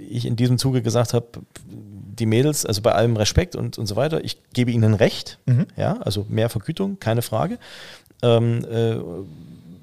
[0.10, 1.28] ich in diesem Zuge gesagt habe,
[2.20, 5.68] die Mädels, also bei allem Respekt und, und so weiter, ich gebe ihnen recht, mhm.
[5.76, 7.58] ja, also mehr Vergütung, keine Frage.
[8.22, 8.98] Ähm, äh,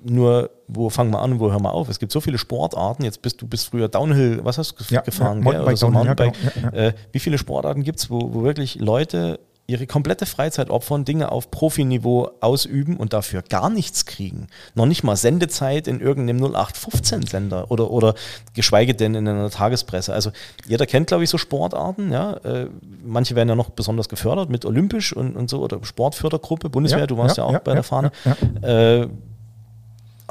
[0.05, 1.88] nur, wo fangen wir an wo hören wir auf?
[1.88, 3.05] Es gibt so viele Sportarten.
[3.05, 5.38] Jetzt bist du bist früher Downhill, was hast du ja, gefahren?
[5.38, 6.35] Ja, Mountainbike, so Mountainbike.
[6.62, 9.38] Ja, äh, wie viele Sportarten gibt es, wo, wo wirklich Leute
[9.72, 14.46] ihre komplette Freizeit opfern, Dinge auf Profiniveau ausüben und dafür gar nichts kriegen.
[14.74, 18.14] Noch nicht mal Sendezeit in irgendeinem 0815-Sender oder, oder
[18.54, 20.12] geschweige denn in einer Tagespresse.
[20.12, 20.30] Also
[20.66, 22.12] jeder kennt, glaube ich, so Sportarten.
[22.12, 22.35] Ja?
[22.44, 22.68] Äh,
[23.02, 27.06] manche werden ja noch besonders gefördert mit Olympisch und, und so oder Sportfördergruppe, Bundeswehr, ja,
[27.06, 28.12] du warst ja, ja auch bei der Fahne.
[28.61, 29.08] Äh,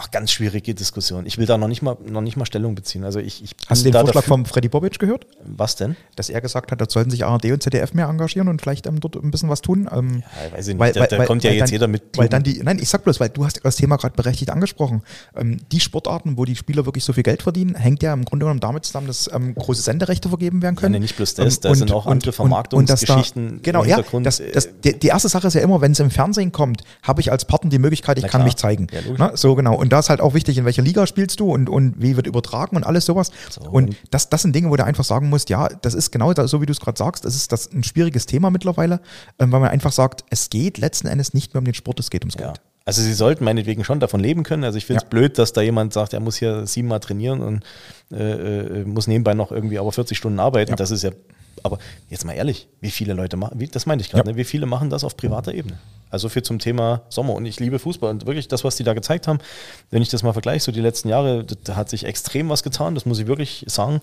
[0.03, 1.27] Ach, ganz schwierige Diskussion.
[1.27, 3.03] Ich will da noch nicht mal, noch nicht mal Stellung beziehen.
[3.03, 5.27] Also ich, ich Hast du den Vorschlag vom Freddy Bobic gehört?
[5.43, 5.95] Was denn?
[6.15, 8.99] Dass er gesagt hat, da sollten sich ARD und ZDF mehr engagieren und vielleicht ähm,
[8.99, 9.87] dort ein bisschen was tun.
[9.91, 10.79] Ähm, ja, weiß ich nicht.
[10.79, 12.17] Weil, da, da weil, kommt ja jetzt dann, jeder mit.
[12.17, 15.03] Weil dann die, nein, ich sag bloß, weil du hast das Thema gerade berechtigt angesprochen.
[15.35, 18.45] Ähm, die Sportarten, wo die Spieler wirklich so viel Geld verdienen, hängt ja im Grunde
[18.45, 20.95] genommen damit zusammen, dass ähm, große Senderechte vergeben werden können.
[20.95, 23.57] Ja, nicht bloß das, ähm, da sind auch andere Vermarktungsgeschichten.
[23.57, 24.01] Da, genau, ja.
[24.23, 27.21] Das, das, die, die, erste Sache ist ja immer, wenn es im Fernsehen kommt, habe
[27.21, 28.87] ich als Partner die Möglichkeit, ich kann mich zeigen.
[28.91, 29.75] Ja, Na, so genau.
[29.75, 32.27] Und da ist halt auch wichtig, in welcher Liga spielst du und, und wie wird
[32.27, 33.31] übertragen und alles sowas.
[33.49, 33.61] So.
[33.61, 36.61] Und das, das sind Dinge, wo du einfach sagen musst, ja, das ist genau so,
[36.61, 39.01] wie du es gerade sagst, das ist das ein schwieriges Thema mittlerweile,
[39.39, 42.09] ähm, weil man einfach sagt, es geht letzten Endes nicht mehr um den Sport, es
[42.09, 42.47] geht ums ja.
[42.47, 42.61] Geld.
[42.83, 44.63] Also sie sollten meinetwegen schon davon leben können.
[44.63, 45.09] Also ich finde es ja.
[45.09, 47.63] blöd, dass da jemand sagt, er muss hier siebenmal trainieren und
[48.11, 50.71] äh, äh muss nebenbei noch irgendwie aber 40 Stunden arbeiten.
[50.71, 50.75] Ja.
[50.77, 51.11] Das ist ja,
[51.63, 54.33] aber jetzt mal ehrlich, wie viele Leute machen, wie, das meine ich gerade, ja.
[54.33, 54.37] ne?
[54.37, 55.77] wie viele machen das auf privater Ebene?
[56.09, 57.33] Also viel zum Thema Sommer.
[57.33, 58.09] Und ich liebe Fußball.
[58.09, 59.39] Und wirklich das, was die da gezeigt haben,
[59.89, 62.95] wenn ich das mal vergleiche, so die letzten Jahre, da hat sich extrem was getan,
[62.95, 64.01] das muss ich wirklich sagen.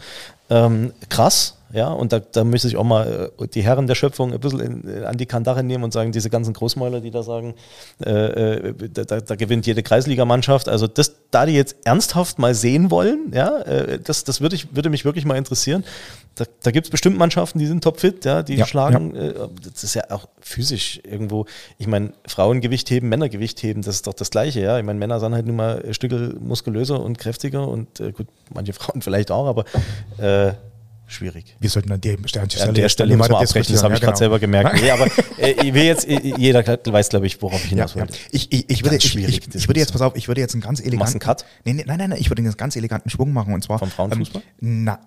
[0.48, 4.32] Ähm, krass, ja, und da, da müsste ich auch mal äh, die Herren der Schöpfung
[4.32, 7.22] ein bisschen in, äh, an die Kandare nehmen und sagen, diese ganzen Großmäuler, die da
[7.22, 7.54] sagen,
[8.04, 10.68] äh, äh da, da, gewinnt jede Kreisligamannschaft.
[10.68, 14.74] Also das, da die jetzt ernsthaft mal sehen wollen, ja, äh, das, das würde, ich,
[14.74, 15.84] würde mich wirklich mal interessieren.
[16.36, 19.22] Da, da gibt es bestimmt Mannschaften, die sind topfit, ja, die ja, schlagen, ja.
[19.22, 21.44] Äh, das ist ja auch physisch irgendwo,
[21.76, 24.78] ich meine, Frauengewicht heben, Männergewicht heben, das ist doch das Gleiche, ja.
[24.78, 28.72] Ich meine, Männer sind halt nun mal ein Stück muskulöser und kräftiger und gut, manche
[28.78, 29.64] Frauen vielleicht auch, aber
[31.08, 31.56] schwierig.
[31.58, 34.06] Wir sollten an der Stelle, an der Stelle müssen wir abbrechen, das habe ich ja,
[34.06, 34.16] gerade genau.
[34.16, 34.80] selber gemerkt.
[34.80, 35.06] Nee, aber
[35.38, 38.10] äh, ich will jetzt, äh, jeder weiß, glaube ich, worauf ich hinaus ja, will.
[38.10, 38.16] Ja.
[38.30, 40.62] Ich, ich, ich, würde, ich, ich, ich, würde jetzt, pass auf, ich würde jetzt einen
[40.62, 41.18] ganz eleganten...
[41.18, 41.44] Cut?
[41.64, 43.78] Nee, nee, nein, nein, nein, ich würde einen ganz eleganten Schwung machen und zwar...
[43.78, 44.42] Vom Frauenfußball?
[44.62, 45.00] Ähm, na,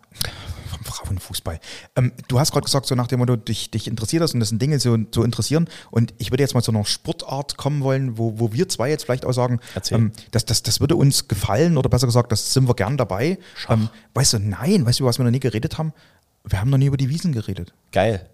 [0.83, 1.59] Frauenfußball.
[1.95, 4.49] Ähm, du hast gerade gesagt, so nach dem Motto, dich, dich interessiert das und das
[4.49, 5.67] sind Dinge so, so interessieren.
[5.89, 9.03] Und ich würde jetzt mal zu einer Sportart kommen wollen, wo, wo wir zwei jetzt
[9.03, 9.59] vielleicht auch sagen,
[9.91, 13.37] ähm, das, das, das würde uns gefallen oder besser gesagt, das sind wir gern dabei.
[13.69, 15.90] Ähm, weißt du, nein, weißt du, was wir noch nie geredet haben?
[16.43, 17.73] Wir haben noch nie über die Wiesen geredet.
[17.91, 18.29] Geil.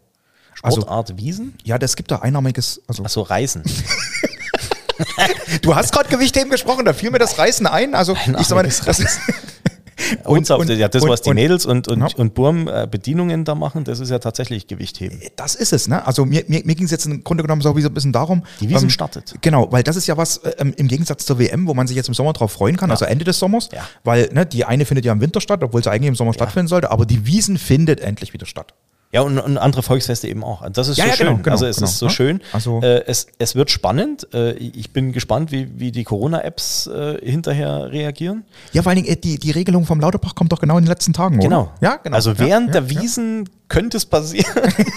[0.62, 1.54] Also Sportart also, Wiesen?
[1.64, 2.82] Ja, das gibt da einnahmiges.
[2.88, 3.64] Also Achso, Reisen.
[5.62, 7.94] du hast gerade Gewichtheben gesprochen, da fiel mir das Reißen ein.
[7.94, 9.20] Also ich sag mal, das, ist,
[10.26, 12.08] und, und, ja, das, was die Mädels und, und, ja.
[12.18, 15.22] und Burm äh, Bedienungen da machen, das ist ja tatsächlich Gewichtheben.
[15.22, 16.06] Äh, das ist es, ne?
[16.06, 18.44] Also mir, mir, mir ging es jetzt im Grunde genommen so ein bisschen darum.
[18.60, 19.36] Die Wiesen ähm, startet.
[19.42, 21.96] Genau, weil das ist ja was äh, ähm, im Gegensatz zur WM, wo man sich
[21.96, 22.94] jetzt im Sommer drauf freuen kann, ja.
[22.94, 23.70] also Ende des Sommers.
[23.74, 23.88] Ja.
[24.04, 26.68] Weil ne, die eine findet ja im Winter statt, obwohl sie eigentlich im Sommer stattfinden
[26.68, 28.74] sollte, aber die Wiesen findet endlich wieder statt.
[29.12, 30.70] Ja, und, und, andere Volksfeste eben auch.
[30.70, 31.28] Das ist ja, so ja, schön.
[31.28, 32.12] Genau, genau, also es genau, ist so ne?
[32.12, 32.42] schön.
[32.52, 34.28] Also äh, es, es wird spannend.
[34.34, 38.44] Äh, ich bin gespannt, wie, wie die Corona-Apps äh, hinterher reagieren.
[38.74, 40.90] Ja, vor allen Dingen, äh, die, die Regelung vom Lauterbach kommt doch genau in den
[40.90, 41.62] letzten Tagen, genau.
[41.62, 41.74] oder?
[41.80, 42.16] Ja, genau.
[42.16, 44.46] Also während ja, der Wiesen könnte es passieren,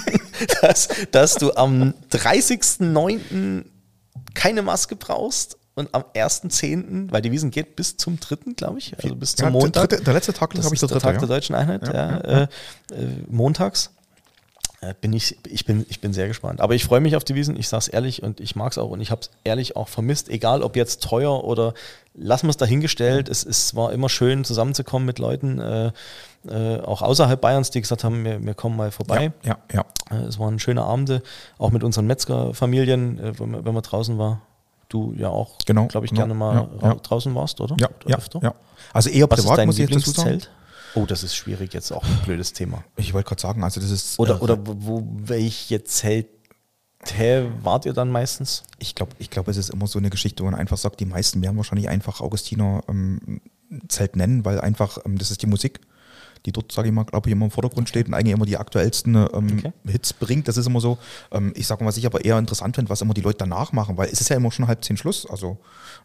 [0.61, 3.65] dass, dass du am 30.09.
[4.35, 8.95] keine Maske brauchst und am 1.10., weil die Wiesen geht bis zum 3., glaube ich,
[9.03, 9.73] also bis zum ja, Montag.
[9.73, 11.21] Der, dritte, der letzte Tag, glaube ich, der, der Tag ja.
[11.21, 12.49] der deutschen Einheit, ja, ja, äh, äh,
[13.29, 13.91] montags.
[15.03, 16.63] Bin ich, ich, bin, ich bin sehr gespannt.
[16.63, 18.79] Aber ich freue mich auf die Wiesen, ich sage es ehrlich und ich mag es
[18.79, 21.75] auch und ich habe es ehrlich auch vermisst, egal ob jetzt teuer oder
[22.15, 23.29] lassen wir es dahingestellt.
[23.29, 25.93] Es, es war immer schön zusammenzukommen mit Leuten, äh,
[26.49, 29.33] äh, auch außerhalb Bayerns, die gesagt haben, wir, wir kommen mal vorbei.
[29.43, 29.85] Ja, ja.
[30.11, 31.23] Äh, es waren schöne Abende,
[31.59, 34.41] auch mit unseren Metzgerfamilien, äh, wenn, man, wenn man draußen war.
[34.89, 36.95] Du ja auch, Genau, glaube ich, genau, gerne mal ja, ja.
[36.95, 37.77] draußen warst, oder?
[37.79, 38.55] Ja, oder ja, ja.
[38.93, 40.31] Also eher privat, dein muss ich jetzt dazu sagen.
[40.31, 40.60] Lieblingszelt?
[40.95, 42.85] Oh, das ist schwierig, jetzt auch ein blödes Thema.
[42.97, 44.19] Ich wollte gerade sagen, also das ist.
[44.19, 46.29] Oder, äh, oder wo, wo welche Zelte
[47.63, 48.63] wart ihr dann meistens?
[48.79, 51.07] Ich glaube, ich glaub, es ist immer so eine Geschichte, wo man einfach sagt, die
[51.07, 53.41] meisten werden wahrscheinlich einfach Augustiner ähm,
[53.89, 55.81] Zelt nennen, weil einfach, ähm, das ist die Musik,
[56.47, 58.57] die dort, sage ich mal, glaube ich, immer im Vordergrund steht und eigentlich immer die
[58.57, 59.73] aktuellsten ähm, Okay.
[59.87, 60.49] Hits bringt.
[60.49, 60.99] Das ist immer so.
[61.31, 63.73] Ähm, ich sage mal, was ich aber eher interessant finde, was immer die Leute danach
[63.73, 65.27] machen, weil es ist ja immer schon halb zehn Schluss.
[65.29, 65.59] Also,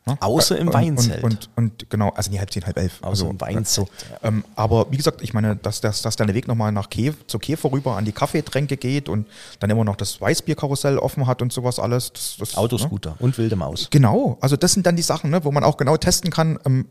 [0.05, 0.17] ne?
[0.19, 1.23] Außer im Weinzelt.
[1.23, 2.97] Und, und, und genau, also nie halb zehn, halb elf.
[3.01, 3.88] Außer also, im Weinzelt, So.
[4.11, 4.27] ja.
[4.27, 7.39] Ähm, aber wie gesagt, ich meine, dass, dass, dass der Weg nochmal nach Kiew, zur
[7.39, 9.27] Kiew vorüber an die Kaffeetränke geht und
[9.59, 12.11] dann immer noch das Weißbierkarussell offen hat und sowas alles.
[12.13, 12.57] Das, das, ne?
[12.57, 13.88] Autoscooter und wilde Maus.
[13.89, 16.59] Genau, also das sind dann die Sachen, ne, wo man auch genau testen kann.
[16.65, 16.86] Ähm,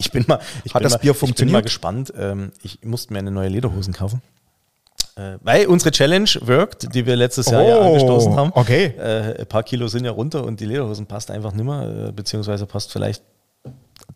[0.00, 1.64] Ich bin mal, ich Hat bin das mal, Bier Ich bin mal funktioniert?
[1.64, 2.12] gespannt.
[2.18, 4.22] Ähm, ich musste mir eine neue Lederhosen kaufen.
[5.16, 8.50] Äh, weil unsere Challenge wirkt, die wir letztes Jahr ja Oh, angestoßen haben.
[8.54, 8.94] okay.
[8.98, 12.64] Äh, ein paar Kilo sind ja runter und die Lederhosen passt einfach nimmer, äh, beziehungsweise
[12.66, 13.22] passt vielleicht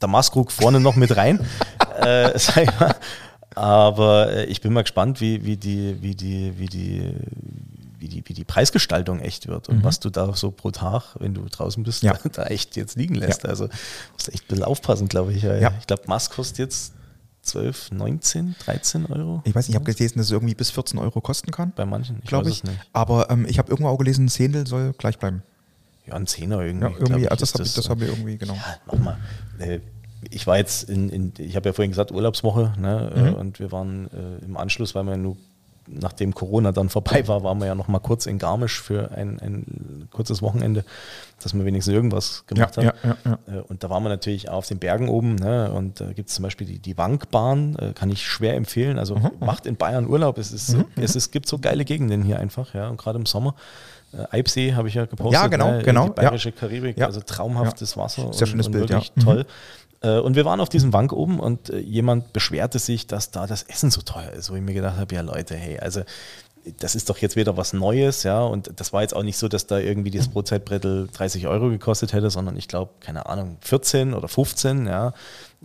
[0.01, 1.39] der Maskrug vorne noch mit rein.
[2.01, 2.30] äh.
[3.55, 7.12] Aber ich bin mal gespannt, wie, wie, die, wie, die, wie, die,
[8.05, 11.32] wie, die, wie die Preisgestaltung echt wird und was du da so pro Tag, wenn
[11.32, 12.09] du draußen bist, Mhm.
[12.09, 12.18] Ja.
[12.32, 13.44] da echt jetzt liegen lässt.
[13.44, 13.48] Ja.
[13.48, 13.68] Also
[14.12, 15.42] musst echt ein bisschen aufpassen, glaube ich.
[15.42, 15.72] Ja.
[15.80, 16.92] Ich glaube, Mask kostet jetzt
[17.42, 20.98] 12, 19, 13 Euro ich weiß nicht, ich habe gelesen, dass es irgendwie bis 14
[20.98, 22.18] Euro kosten kann, bei manchen.
[22.22, 22.59] Ich glaube ich.
[22.59, 22.78] es nicht.
[22.92, 25.42] Aber ähm, ich habe irgendwo auch gelesen, ein Zehntel soll gleich bleiben.
[26.07, 26.84] Ja, ein Zehner irgendwie.
[26.84, 28.55] Ja, glaub irgendwie, ich, also das habe ich, das hab ich irgendwie, genau.
[28.55, 29.16] Ja, nochmal.
[29.59, 29.80] Äh,
[30.30, 33.12] ich war jetzt in, in ich habe ja vorhin gesagt, Urlaubswoche, ne?
[33.14, 33.26] Mhm.
[33.26, 35.36] äh, Und wir waren äh, im Anschluss, weil wir nur,
[35.87, 39.39] nachdem Corona dann vorbei war, waren wir ja noch mal kurz in Garmisch für ein,
[39.41, 40.85] ein kurzes Wochenende,
[41.43, 42.93] dass wir wenigstens irgendwas gemacht Ja, haben.
[43.03, 43.59] ja, ja.
[43.59, 45.70] Äh, Und da waren wir natürlich auf den Bergen oben, ne?
[45.72, 48.99] Und da gibt es zum Beispiel die, die Wankbahn, äh, kann ich schwer empfehlen.
[48.99, 50.39] Also Mhm, macht in Bayern Urlaub.
[50.39, 52.89] Es, ist, so- es ist, gibt so geile Gegenden hier einfach, ja.
[52.89, 53.55] Und gerade im Sommer.
[54.12, 55.35] Äh, Eibsee habe ich ja gepostet.
[55.35, 55.82] Ja, genau, ne?
[55.82, 58.32] genau, Die bayerische Karibik, also traumhaftes Wasser.
[58.32, 59.12] Sehr schönes Bild, wirklich ja.
[59.16, 59.24] Mhm.
[59.24, 59.41] toll.
[59.41, 59.45] Äh,
[60.01, 63.62] Und wir waren auf diesem Wank oben und äh, jemand beschwerte sich, dass da das
[63.62, 64.51] Essen so teuer ist.
[64.51, 66.03] Wo ich mir gedacht habe, ja Leute, hey, also
[66.78, 68.42] das ist doch jetzt wieder was Neues, ja.
[68.42, 72.12] Und das war jetzt auch nicht so, dass da irgendwie das Brotzeitbrettel 30 Euro gekostet
[72.12, 75.12] hätte, sondern ich glaube, keine Ahnung, 14 oder 15, ja.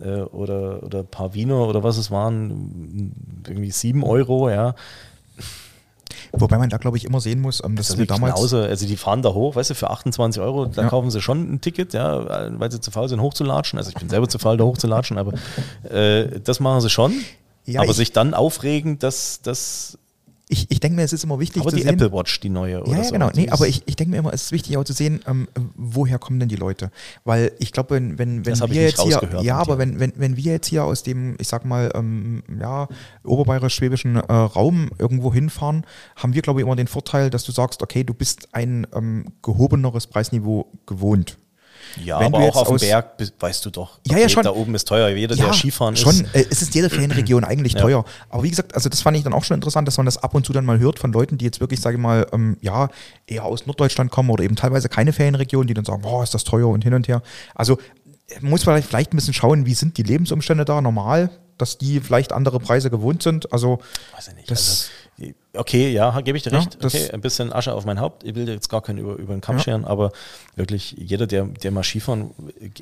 [0.00, 3.12] Äh, Oder, oder ein paar Wiener oder was es waren,
[3.46, 4.74] irgendwie 7 Euro, ja.
[6.32, 8.34] Wobei man da, glaube ich, immer sehen muss, ähm, das Das wirklich damals.
[8.36, 8.58] genauso.
[8.58, 10.88] Also die fahren da hoch, weißt du, für 28 Euro, da Ja.
[10.88, 13.78] kaufen sie schon ein Ticket, ja, weil sie zu faul sind, hochzulatschen.
[13.78, 15.32] Also ich bin selber zu faul, da hochzulatschen, aber
[15.90, 17.12] äh, das machen sie schon.
[17.66, 19.98] Ja, aber ich- sich dann aufregen, dass das.
[20.52, 21.94] Ich, ich denke mir, es ist immer wichtig Aber zu die sehen.
[21.94, 22.80] Apple Watch, die neue.
[22.82, 23.30] Oder Ja, ja, so, genau.
[23.30, 25.46] die Nee, aber ich, ich denke mir immer, es ist wichtig auch zu sehen, ähm,
[25.76, 26.90] woher kommen denn die Leute?
[27.24, 30.36] Weil ich glaube, wenn, wenn, wenn Das wir jetzt hier, ja, aber wenn, wenn, wenn
[30.36, 32.88] wir jetzt hier aus dem, ich sag mal, ähm, ja,
[33.22, 35.86] oberbayerisch-schwäbischen äh, Raum irgendwo hinfahren,
[36.16, 39.26] haben wir, glaube ich, immer den Vorteil, dass du sagst, okay, du bist ein ähm,
[39.42, 41.38] gehobeneres Preisniveau gewohnt.
[42.04, 43.98] Ja, wenn aber auch auf dem Berg weißt du doch.
[44.06, 44.42] Ja, ja, schon.
[44.44, 45.08] Da oben ist teuer.
[45.08, 46.34] Jeder, der Skifahren schon, ist.
[46.34, 47.80] äh, es ist jede Ferienregion eigentlich Ja.
[47.80, 48.04] teuer.
[48.28, 50.34] Aber wie gesagt, also das fand ich dann auch schon interessant, dass man das ab
[50.34, 52.88] und zu dann mal hört von Leuten, die jetzt wirklich, sage ich mal, ähm, ja,
[53.26, 56.44] eher aus Norddeutschland kommen oder eben teilweise keine Ferienregion, die dann sagen, oh, ist das
[56.44, 57.22] teuer und hin und her.
[57.54, 57.78] Also
[58.28, 62.00] äh, muss man vielleicht ein bisschen schauen, wie sind die Lebensumstände da normal, dass die
[62.00, 63.52] vielleicht andere Preise gewohnt sind.
[63.52, 63.80] Also
[64.14, 64.50] Weiß ich nicht.
[64.50, 64.90] das- also,
[65.56, 66.78] okay, ja, gebe ich dir Ja, recht.
[66.82, 68.24] das- okay, ein bisschen Asche auf mein Haupt.
[68.24, 69.62] Ich will jetzt gar keinen über, über den Kamm Ja.
[69.64, 70.12] scheren, aber
[70.56, 72.30] wirklich jeder, der, der mal Skifahren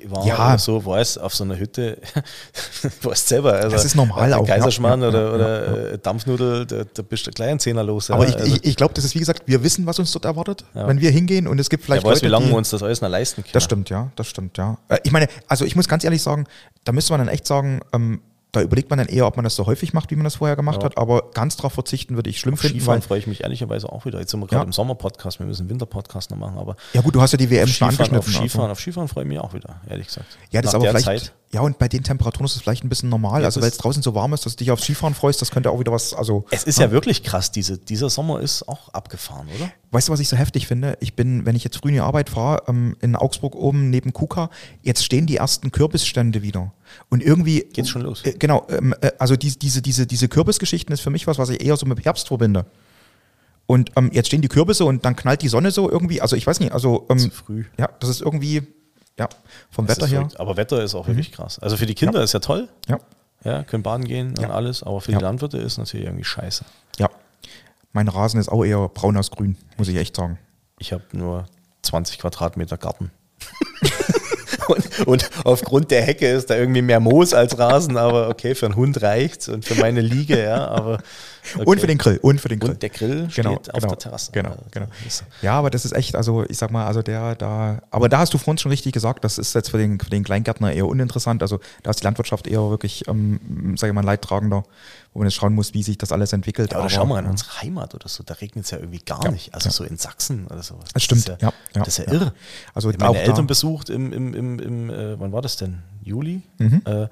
[0.07, 0.35] war Ja.
[0.51, 1.99] oder so, weiß, auf so einer Hütte,
[3.03, 3.55] weiß selber.
[3.55, 7.03] Also, Das ist normal auch, ja, Kaiserschmarrn ja, oder, ja, oder äh, Dampfnudel, da, da
[7.03, 8.11] bist du gleich ein Zehner los.
[8.11, 8.31] aber ja.
[8.31, 10.65] ich, also, ich, ich glaube, das ist wie gesagt, wir wissen, was uns dort erwartet,
[10.75, 10.87] Ja.
[10.89, 12.83] wenn wir hingehen und es gibt der vielleicht weiß, Leute, wie lange wir uns das
[12.83, 13.53] alles noch leisten können.
[13.53, 14.79] Das stimmt, ja, das stimmt, ja.
[14.89, 16.45] Äh, Ich meine, also ich muss ganz ehrlich sagen,
[16.85, 18.21] da müsste man dann echt sagen, ähm,
[18.53, 20.57] da überlegt man dann eher, ob man das so häufig macht, wie man das vorher
[20.57, 20.85] gemacht Ja.
[20.87, 23.93] hat, aber ganz drauf verzichten würde ich schlimm Auf finden, Skifahren freue ich mich ehrlicherweise
[23.93, 24.21] auch wieder.
[24.21, 24.67] Jetzt sind wir gerade Ja.
[24.67, 27.51] im Sommerpodcast, wir müssen einen Winterpodcast noch machen, aber ja gut, du hast ja die
[27.51, 28.49] WM auf schon Skifahren, auf angeschnitten.
[28.49, 28.73] Skifahren, also.
[28.73, 30.27] auf Skifahren freue ich mich auch wieder, ehrlich gesagt.
[30.51, 31.33] Ja, das ist Nach aber der vielleicht, Zeit.
[31.53, 33.79] Ja und bei den Temperaturen ist es vielleicht ein bisschen normal, Ja, also weil es
[33.79, 36.13] draußen so warm ist, dass du dich aufs Skifahren freust, das könnte auch wieder was,
[36.15, 36.45] also.
[36.51, 39.71] Es ist ja, wirklich krass, diese, dieser Sommer ist auch abgefahren, oder?
[39.91, 40.99] Weißt du, was ich so heftig finde?
[41.01, 44.13] Ich bin, wenn ich jetzt früh in die Arbeit fahre, ähm, in Augsburg oben neben
[44.13, 44.51] Kuka,
[44.83, 46.73] jetzt stehen die ersten Kürbisstände wieder.
[47.09, 47.67] Und irgendwie.
[47.73, 48.25] Geht's schon los?
[48.25, 51.49] Äh, genau, ähm, äh, also die, diese, diese, diese Kürbisgeschichten ist für mich was, was
[51.49, 52.67] ich eher so mit Herbst verbinde.
[53.67, 56.23] Und ähm, jetzt stehen die Kürbisse und dann knallt die Sonne so irgendwie.
[56.23, 57.07] Also ich weiß nicht, also.
[57.11, 57.65] Ähm, Zu früh.
[57.79, 58.67] Ja, das ist irgendwie,
[59.19, 59.29] ja,
[59.71, 60.29] vom Das Wetter her.
[60.39, 61.59] Aber Wetter ist auch wirklich krass.
[61.59, 62.99] Also für die Kinder ist ja toll, Ja,
[63.45, 64.51] ja, können baden gehen und Ja.
[64.51, 65.19] alles, aber für Ja.
[65.19, 66.65] die Landwirte ist natürlich irgendwie scheiße.
[66.99, 67.09] ja.
[67.93, 70.39] Mein Rasen ist auch eher braun als grün, muss ich echt sagen.
[70.79, 71.47] Ich habe nur
[71.83, 73.11] 20 Quadratmeter Garten.
[74.69, 78.67] und, und aufgrund der Hecke ist da irgendwie mehr Moos als Rasen, aber okay, für
[78.67, 80.99] einen Hund reicht's und für meine Liege, ja, aber
[81.55, 81.65] Okay.
[81.65, 82.19] Und für den Grill.
[82.23, 82.71] Und für den Grill.
[82.71, 84.33] Und der Grill genau, steht auf genau, der Terrasse.
[84.33, 84.87] Genau, genau.
[85.43, 88.35] Ja, aber das ist echt, also ich sag mal, also der da, aber da hast
[88.35, 91.43] du vorhin schon richtig gesagt, das ist jetzt für den, für den Kleingärtner eher uninteressant.
[91.43, 94.65] Also da ist die Landwirtschaft eher wirklich, ähm, sage ich mal, leidtragender,
[95.13, 96.73] wo man jetzt schauen muss, wie sich das alles entwickelt.
[96.73, 99.01] Ja, oder aber, schau mal in unsere Heimat oder so, da regnet es ja irgendwie
[99.01, 99.55] gar ja, nicht.
[99.55, 99.73] Also ja.
[99.73, 100.79] so in Sachsen oder so.
[100.93, 102.33] Das, stimmt, das ja, ja, Das ist ja, irre.
[102.75, 105.83] Also ich meine Eltern besucht im, im, im, im äh, wann war das denn?
[106.03, 106.43] Juli?
[106.59, 106.83] Mhm.
[106.85, 107.09] Äh,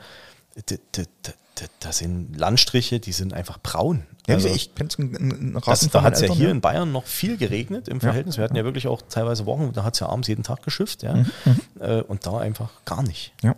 [1.81, 4.05] das sind Landstriche, die sind einfach braun.
[4.27, 6.51] Ja, also, ich kenne es einen Rasen Da hat es ja hier ja.
[6.51, 8.37] in Bayern noch viel geregnet im Verhältnis.
[8.37, 8.41] Ja.
[8.41, 11.03] Wir hatten ja wirklich auch teilweise Wochen, da hat es ja abends jeden Tag geschifft.
[11.03, 11.15] Ja?
[11.15, 11.31] Mhm.
[11.45, 11.61] mhm.
[11.81, 13.33] Äh, und da einfach gar nicht.
[13.43, 13.55] Ja.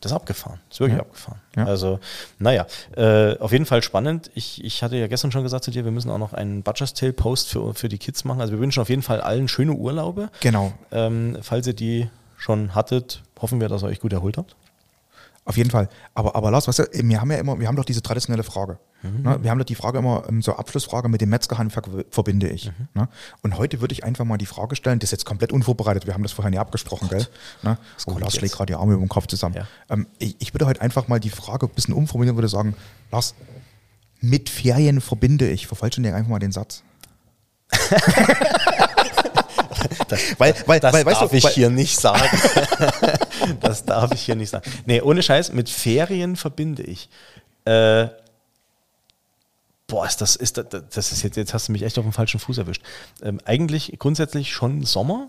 [0.00, 0.60] Das ist abgefahren.
[0.68, 1.02] Das ist wirklich ja.
[1.02, 1.40] abgefahren.
[1.56, 1.64] Ja.
[1.64, 2.00] Also,
[2.38, 4.30] naja, äh, auf jeden Fall spannend.
[4.34, 6.94] Ich, ich hatte ja gestern schon gesagt zu dir, wir müssen auch noch einen Butcher's
[6.94, 8.40] Tale Post für, für die Kids machen.
[8.40, 10.30] Also wir wünschen auf jeden Fall allen schöne Urlaube.
[10.40, 10.72] Genau.
[10.92, 14.54] Ähm, falls ihr die schon hattet, hoffen wir, dass ihr euch gut erholt habt.
[15.46, 15.88] Auf jeden Fall.
[16.12, 18.80] Aber, aber Lars, weißt du, wir haben ja immer, wir haben doch diese traditionelle Frage.
[19.02, 19.22] Mhm.
[19.22, 19.38] Ne?
[19.42, 22.66] Wir haben doch die Frage immer, ähm, so Abschlussfrage mit dem Metzgerhandwerk verbinde ich.
[22.66, 22.88] Mhm.
[22.94, 23.08] Ne?
[23.42, 26.14] Und heute würde ich einfach mal die Frage stellen, das ist jetzt komplett unvorbereitet, wir
[26.14, 27.28] haben das vorher nie abgesprochen, gell?
[27.62, 27.78] Ne?
[28.06, 29.54] Oh, Lars schlägt gerade die Arme über den Kopf zusammen.
[29.54, 29.68] Ja.
[29.88, 32.74] Ähm, ich, ich, würde heute einfach mal die Frage ein bisschen umformulieren und würde sagen,
[33.12, 33.36] Lars,
[34.20, 36.82] mit Ferien verbinde ich, vervollständige einfach mal den Satz.
[40.08, 42.28] Das, weil, weil, das weil, darf du, ich weil, hier nicht sagen.
[43.60, 44.70] das darf ich hier nicht sagen.
[44.86, 47.08] Nee, ohne Scheiß, mit Ferien verbinde ich.
[47.64, 48.08] Äh,
[49.86, 52.12] boah, ist das, ist das, das ist jetzt, jetzt hast du mich echt auf dem
[52.12, 52.82] falschen Fuß erwischt.
[53.22, 55.28] Ähm, eigentlich grundsätzlich schon Sommer,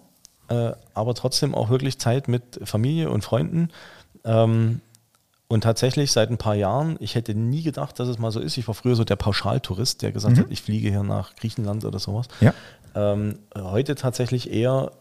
[0.49, 3.69] äh, aber trotzdem auch wirklich Zeit mit Familie und Freunden.
[4.23, 4.81] Ähm,
[5.49, 8.57] und tatsächlich seit ein paar Jahren, ich hätte nie gedacht, dass es mal so ist.
[8.57, 10.41] Ich war früher so der Pauschaltourist, der gesagt mhm.
[10.41, 12.27] hat, ich fliege hier nach Griechenland oder sowas.
[12.41, 12.53] Ja.
[12.95, 14.91] Ähm, heute tatsächlich eher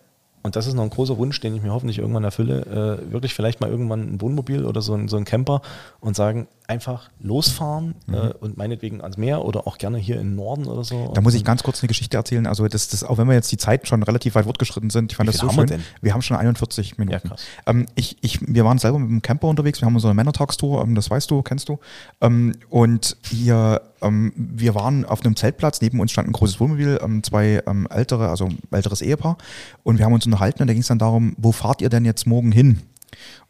[0.46, 3.34] und das ist noch ein großer Wunsch, den ich mir hoffentlich irgendwann erfülle, äh, wirklich
[3.34, 5.60] vielleicht mal irgendwann ein Wohnmobil oder so ein, so ein Camper
[5.98, 8.14] und sagen, einfach losfahren mhm.
[8.14, 11.12] äh, und meinetwegen ans Meer oder auch gerne hier im Norden oder so.
[11.14, 12.46] Da muss ich ganz kurz eine Geschichte erzählen.
[12.46, 15.16] Also das, das, auch wenn wir jetzt die Zeit schon relativ weit fortgeschritten sind, ich
[15.16, 15.68] fand das so schön.
[15.68, 17.28] Wir, wir, haben schon 41 Minuten.
[17.28, 17.36] Ja,
[17.66, 20.82] ähm, ich, ich, wir waren selber mit dem Camper unterwegs, wir haben so eine Männertagstour,
[20.82, 21.78] ähm, das weißt du, kennst du.
[22.20, 26.98] Ähm, und hier, ähm, wir waren auf einem Zeltplatz, neben uns stand ein großes Wohnmobil,
[27.02, 29.38] ähm, zwei ähm, ältere, also älteres Ehepaar.
[29.82, 32.04] Und wir haben uns unterhalten und da ging es dann darum, wo fahrt ihr denn
[32.04, 32.80] jetzt morgen hin?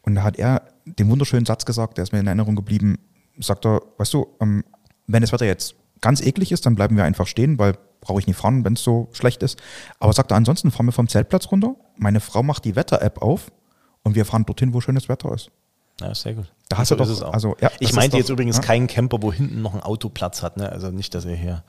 [0.01, 2.97] Und da hat er den wunderschönen Satz gesagt, der ist mir in Erinnerung geblieben,
[3.39, 4.63] sagt er, weißt du, ähm,
[5.07, 8.27] wenn das Wetter jetzt ganz eklig ist, dann bleiben wir einfach stehen, weil brauche ich
[8.27, 9.59] nicht fahren, wenn es so schlecht ist.
[9.99, 13.51] Aber sagt er, ansonsten fahren wir vom Zeltplatz runter, meine Frau macht die Wetter-App auf
[14.03, 15.51] und wir fahren dorthin, wo schönes Wetter ist.
[15.99, 16.45] Ja, sehr gut.
[16.69, 18.61] Da hast so du doch, also, ja, ich meinte jetzt übrigens ja.
[18.61, 20.71] keinen Camper, wo hinten noch ein Autoplatz hat, ne?
[20.71, 21.63] Also nicht, dass er hier.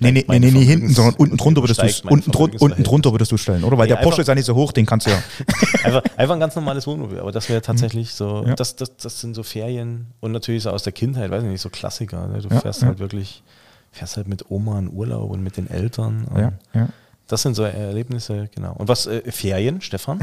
[0.00, 3.12] Nee, nee, nee, nee, nee hinten, sondern unten drunter würdest du unten, drun, unten drunter
[3.12, 3.76] würdest du stellen, oder?
[3.76, 5.22] Weil nee, der Porsche ist ja nicht so hoch, den kannst du ja.
[5.84, 8.54] einfach, einfach ein ganz normales Wohnmobil, aber das wäre tatsächlich so, ja.
[8.54, 11.60] das, das, das sind so Ferien und natürlich so aus der Kindheit, weiß ich nicht,
[11.60, 12.28] so Klassiker.
[12.28, 12.40] Ne?
[12.40, 13.42] Du fährst halt wirklich,
[13.90, 16.26] fährst halt mit Oma in Urlaub und mit den Eltern.
[16.34, 16.88] ja, ja.
[17.26, 18.74] Das sind so Erlebnisse, genau.
[18.74, 20.20] Und was, äh, Ferien, Stefan?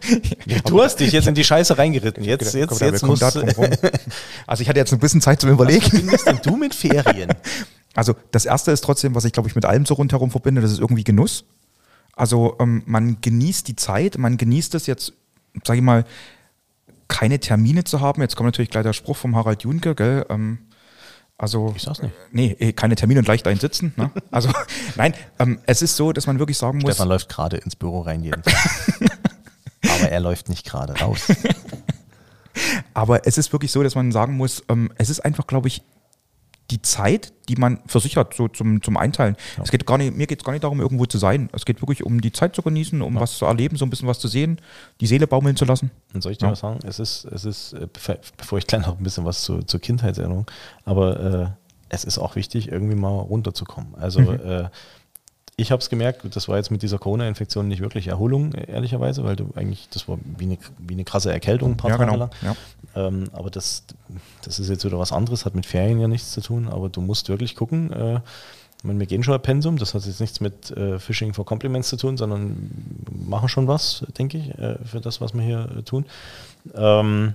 [0.66, 2.22] du hast dich jetzt in die Scheiße reingeritten.
[2.22, 3.22] Jetzt, jetzt, jetzt, jetzt muss,
[4.46, 5.82] Also ich hatte jetzt ein bisschen Zeit zum Überlegen.
[5.82, 7.30] Was verbindest denn du mit Ferien?
[7.96, 10.72] Also das Erste ist trotzdem, was ich glaube ich mit allem so rundherum verbinde, das
[10.72, 11.44] ist irgendwie Genuss.
[12.16, 15.12] Also ähm, man genießt die Zeit, man genießt es jetzt,
[15.64, 16.04] sage ich mal,
[17.06, 18.20] keine Termine zu haben.
[18.20, 20.26] Jetzt kommt natürlich gleich der Spruch vom Harald Junke, gell?
[20.28, 20.58] Ähm,
[21.36, 22.14] also, ich sag's nicht.
[22.30, 23.92] Nee, eh, keine Termine und leicht einsitzen.
[23.96, 24.10] Ne?
[24.30, 24.50] Also,
[24.96, 26.92] nein, ähm, es ist so, dass man wirklich sagen muss.
[26.92, 28.54] Stefan läuft gerade ins Büro rein jeden Tag.
[29.82, 31.26] Aber er läuft nicht gerade raus.
[32.94, 35.82] Aber es ist wirklich so, dass man sagen muss, ähm, es ist einfach, glaube ich,
[36.70, 39.36] die Zeit, die man versichert, so zum, zum Einteilen.
[39.56, 39.64] Ja.
[39.64, 41.50] Es geht gar nicht, mir geht es gar nicht darum, irgendwo zu sein.
[41.52, 43.20] Es geht wirklich um die Zeit zu genießen, um ja.
[43.20, 44.60] was zu erleben, so ein bisschen was zu sehen,
[45.00, 45.90] die Seele baumeln zu lassen.
[46.14, 46.52] Und soll ich dir ja.
[46.52, 46.80] was sagen?
[46.84, 47.86] Es ist, es ist, äh,
[48.36, 50.46] bevor ich gleich noch ein bisschen was zu, zur Kindheitserinnerung,
[50.84, 51.46] aber äh,
[51.90, 53.94] es ist auch wichtig, irgendwie mal runterzukommen.
[53.96, 54.40] Also mhm.
[54.40, 54.68] äh,
[55.56, 59.36] ich habe es gemerkt, das war jetzt mit dieser Corona-Infektion nicht wirklich Erholung, ehrlicherweise, weil
[59.36, 62.24] du eigentlich, das war wie eine, wie eine krasse Erkältung ein paar ja, Tage genau.
[62.24, 62.30] lang.
[62.94, 63.06] Ja.
[63.06, 63.84] Ähm, aber das,
[64.42, 67.00] das ist jetzt wieder was anderes, hat mit Ferien ja nichts zu tun, aber du
[67.00, 67.92] musst wirklich gucken.
[67.92, 68.20] Äh,
[68.84, 71.88] meine, wir gehen schon ein Pensum, das hat jetzt nichts mit äh, Fishing for Compliments
[71.88, 72.70] zu tun, sondern
[73.26, 76.04] machen schon was, denke ich, äh, für das, was wir hier äh, tun.
[76.74, 77.34] Ähm,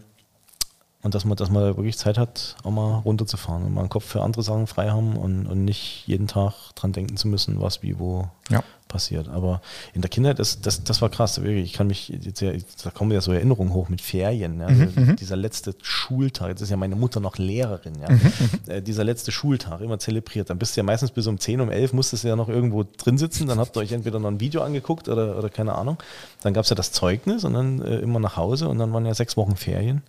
[1.01, 4.03] und dass man, dass man wirklich Zeit hat, auch mal runterzufahren und mal einen Kopf
[4.03, 7.81] für andere Sachen frei haben und, und nicht jeden Tag dran denken zu müssen, was
[7.81, 8.65] wie wo ja.
[8.89, 9.29] passiert.
[9.29, 9.61] Aber
[9.93, 11.37] in der Kindheit, das, das, das war krass.
[11.37, 12.51] Ich kann mich, jetzt ja,
[12.83, 14.59] da kommen ja so Erinnerungen hoch mit Ferien.
[14.59, 14.65] Ja.
[14.65, 18.11] Also mhm, mhm, dieser letzte Schultag, jetzt ist ja meine Mutter noch Lehrerin, ja.
[18.11, 20.49] Mhm, mhm, äh, dieser letzte Schultag, immer zelebriert.
[20.49, 22.83] Dann bist du ja meistens bis um 10, um 11 musstest du ja noch irgendwo
[22.83, 23.47] drin sitzen.
[23.47, 25.97] Dann habt ihr euch entweder noch ein Video angeguckt oder, oder keine Ahnung.
[26.41, 29.05] Dann gab es ja das Zeugnis und dann äh, immer nach Hause und dann waren
[29.05, 30.03] ja sechs Wochen Ferien.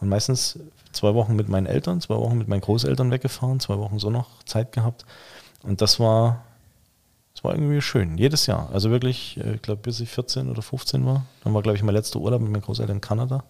[0.00, 0.58] Und meistens
[0.92, 4.42] zwei Wochen mit meinen Eltern, zwei Wochen mit meinen Großeltern weggefahren, zwei Wochen so noch
[4.44, 5.04] Zeit gehabt.
[5.62, 6.44] Und das war,
[7.34, 8.68] das war irgendwie schön, jedes Jahr.
[8.72, 11.24] Also wirklich, äh, ich glaube, bis ich 14 oder 15 war.
[11.44, 13.44] Dann war, glaube ich, mein letzter Urlaub mit meinen Großeltern in Kanada.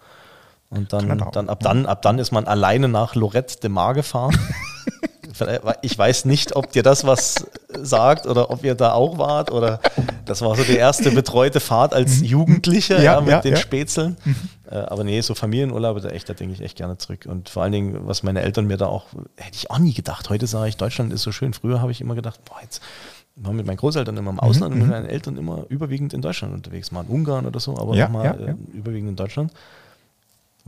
[0.70, 1.30] Und dann, Kanada.
[1.30, 4.36] dann, ab dann, ab dann ist man alleine nach Lorette de Mar gefahren.
[5.83, 9.81] ich weiß nicht, ob dir das was sagt oder ob ihr da auch wart oder
[10.24, 13.57] das war so die erste betreute Fahrt als Jugendliche Ja, ja, mit ja, den.
[13.57, 14.16] Spätzeln.
[14.70, 17.26] Äh, aber nee, so Familienurlaube, da echt, da denke ich echt gerne zurück.
[17.29, 19.07] Und vor allen Dingen, was meine Eltern mir da auch,
[19.37, 20.29] hätte ich auch nie gedacht.
[20.31, 21.53] Heute sage ich, Deutschland ist so schön.
[21.55, 22.83] Früher habe ich immer gedacht, boah, jetzt
[23.37, 26.55] war mit meinen Großeltern immer im Ausland und mit meinen Eltern immer überwiegend in Deutschland
[26.55, 26.91] unterwegs.
[26.91, 29.53] Mal in Ungarn oder so, aber Ja, nochmal ja, äh, überwiegend in Deutschland.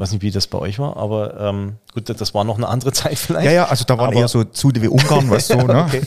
[0.01, 2.93] Weiß nicht, wie das bei euch war, aber ähm, gut, das war noch eine andere
[2.95, 3.47] Zeit vielleicht.
[3.47, 5.85] Ja, ja, also da waren Aber- eher so Zude wie Ungarn, weißt du, ne?
[5.87, 6.03] okay.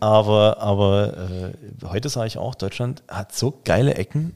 [0.00, 4.34] Aber, aber äh, heute sage ich auch, Deutschland hat so geile Ecken.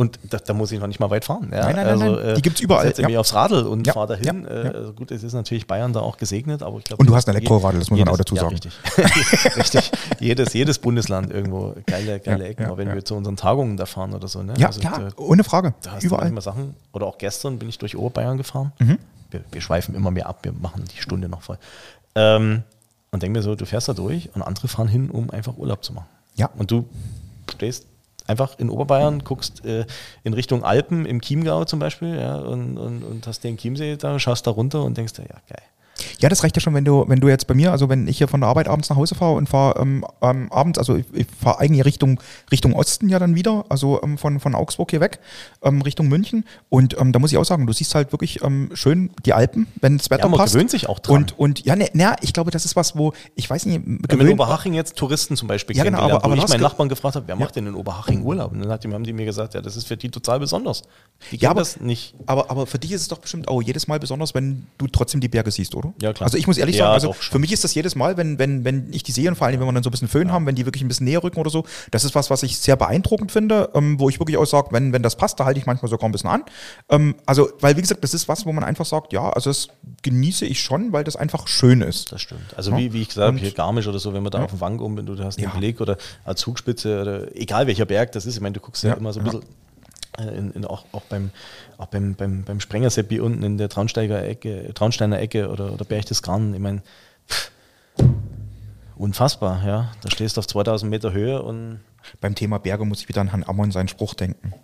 [0.00, 1.50] Und da, da muss ich noch nicht mal weit fahren.
[1.52, 1.64] Ja?
[1.70, 2.34] Nein, nein, nein, nein.
[2.36, 3.08] Die gibt's überall, Setze ja.
[3.08, 4.44] mich aufs Radl und Ja, fahre dahin.
[4.44, 4.70] ja, Äh, ja.
[4.70, 7.00] Also gut, es ist natürlich Bayern da auch gesegnet, aber ich glaube.
[7.02, 8.48] Und du hast ein Elektroradl, das muss man auch dazu sagen.
[8.48, 8.72] Richtig.
[9.56, 9.90] richtig.
[10.18, 14.14] Jedes, jedes Bundesland irgendwo geile, geile Ecken, auch wenn wir zu unseren Tagungen da fahren
[14.14, 14.42] oder so.
[14.42, 14.54] Ne?
[14.56, 15.74] Ja, Also da, ohne Frage.
[15.82, 16.24] da hast du Überall.
[16.30, 16.74] manchmal Sachen.
[16.92, 18.72] Oder auch gestern bin ich durch Oberbayern gefahren.
[18.78, 18.98] Mhm.
[19.30, 21.58] Wir, wir schweifen immer mehr ab, wir machen die Stunde noch voll.
[22.14, 22.62] Ähm,
[23.12, 25.84] und denke mir so, du fährst da durch und andere fahren hin, um einfach Urlaub
[25.84, 26.06] zu machen.
[26.36, 26.48] Ja.
[26.56, 26.86] Und du
[27.52, 27.86] stehst
[28.30, 29.84] einfach in Oberbayern, guckst äh,
[30.24, 34.18] in Richtung Alpen im Chiemgau zum Beispiel ja, und, und, und hast den Chiemsee da,
[34.18, 35.62] schaust da runter und denkst ja, geil.
[36.20, 38.18] Ja, das reicht ja schon, wenn du, wenn du jetzt bei mir, also wenn ich
[38.18, 41.04] hier von der Arbeit abends nach Hause fahre und fahre ähm, ähm, abends, also ich,
[41.12, 42.20] ich fahre eigentlich Richtung,
[42.50, 45.18] Richtung Osten ja dann wieder, also ähm, von, von Augsburg hier weg,
[45.62, 46.44] ähm, Richtung München.
[46.68, 49.66] Und ähm, da muss ich auch sagen, du siehst halt wirklich ähm, schön die Alpen,
[49.80, 50.52] wenn das Wetter Ja, man passt.
[50.54, 51.16] gewöhnt sich auch dran.
[51.22, 53.96] Und, und ja, ne, ne, ich glaube, das ist was, wo, ich weiß nicht, Wenn
[53.96, 56.88] in gewöhnt- Oberhaching jetzt Touristen zum Beispiel Ja, genau, aber- aber wo ich meinen Nachbarn
[56.88, 58.52] gefragt habe, wer macht denn in Oberhaching Urlaub?
[58.52, 60.82] Und dann hat die, haben die mir gesagt, ja, das ist für die total besonders.
[61.30, 62.14] Die Ja, aber- das nicht.
[62.26, 65.20] Aber, aber für dich ist es doch bestimmt auch jedes Mal besonders, wenn du trotzdem
[65.20, 65.89] die Berge siehst, oder?
[66.00, 66.26] Ja, klar.
[66.26, 68.64] Also ich muss ehrlich Ja, sagen, also für mich ist das jedes Mal, wenn, wenn,
[68.64, 70.46] wenn ich die sehe und vor allem, wenn wir dann so ein bisschen Föhn haben,
[70.46, 72.76] wenn die wirklich ein bisschen näher rücken oder so, das ist was, was ich sehr
[72.76, 75.66] beeindruckend finde, ähm, wo ich wirklich auch sage, wenn, wenn das passt, da halte ich
[75.66, 76.44] manchmal sogar ein bisschen an.
[76.88, 79.68] Ähm, also, weil wie gesagt, das ist was, wo man einfach sagt, ja, also das
[80.02, 82.12] genieße ich schon, weil das einfach schön ist.
[82.12, 82.54] Das stimmt.
[82.56, 82.78] Also Ja.
[82.78, 84.78] wie, wie ich gesagt habe, hier Garmisch oder so, wenn man da auf den Wang
[84.80, 85.50] um, wenn du hast den Ja.
[85.50, 88.90] Blick oder als Zugspitze oder egal welcher Berg das ist, ich meine, du guckst ja,
[88.90, 89.32] Ja, immer so ein ja.
[89.32, 89.46] bisschen
[90.28, 91.30] in, in, auch, auch beim,
[91.78, 96.54] auch beim, beim, beim Sprengerseppi unten in der Traunsteiger Ecke, Traunsteiner Ecke oder, oder Berchtesgaden,
[96.54, 96.82] ich meine,
[98.96, 99.92] unfassbar, ja.
[100.02, 101.80] Da stehst du auf 2000 Meter Höhe und
[102.20, 104.54] Beim Thema Berge muss ich wieder an Herrn Ammon seinen Spruch denken.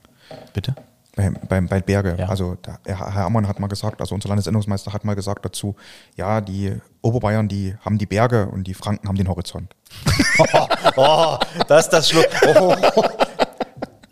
[0.53, 0.75] bitte?
[1.15, 2.15] Bei, bei, bei Berge.
[2.19, 2.29] Ja.
[2.29, 5.75] Also da, Herr Ammon hat mal gesagt, also unser Landesendungsmeister hat mal gesagt dazu,
[6.15, 9.75] ja, die Oberbayern, die haben die Berge und die Franken haben den Horizont.
[10.99, 11.39] Oh,
[11.69, 12.27] das ist das Schluck.
[12.47, 12.75] Oh.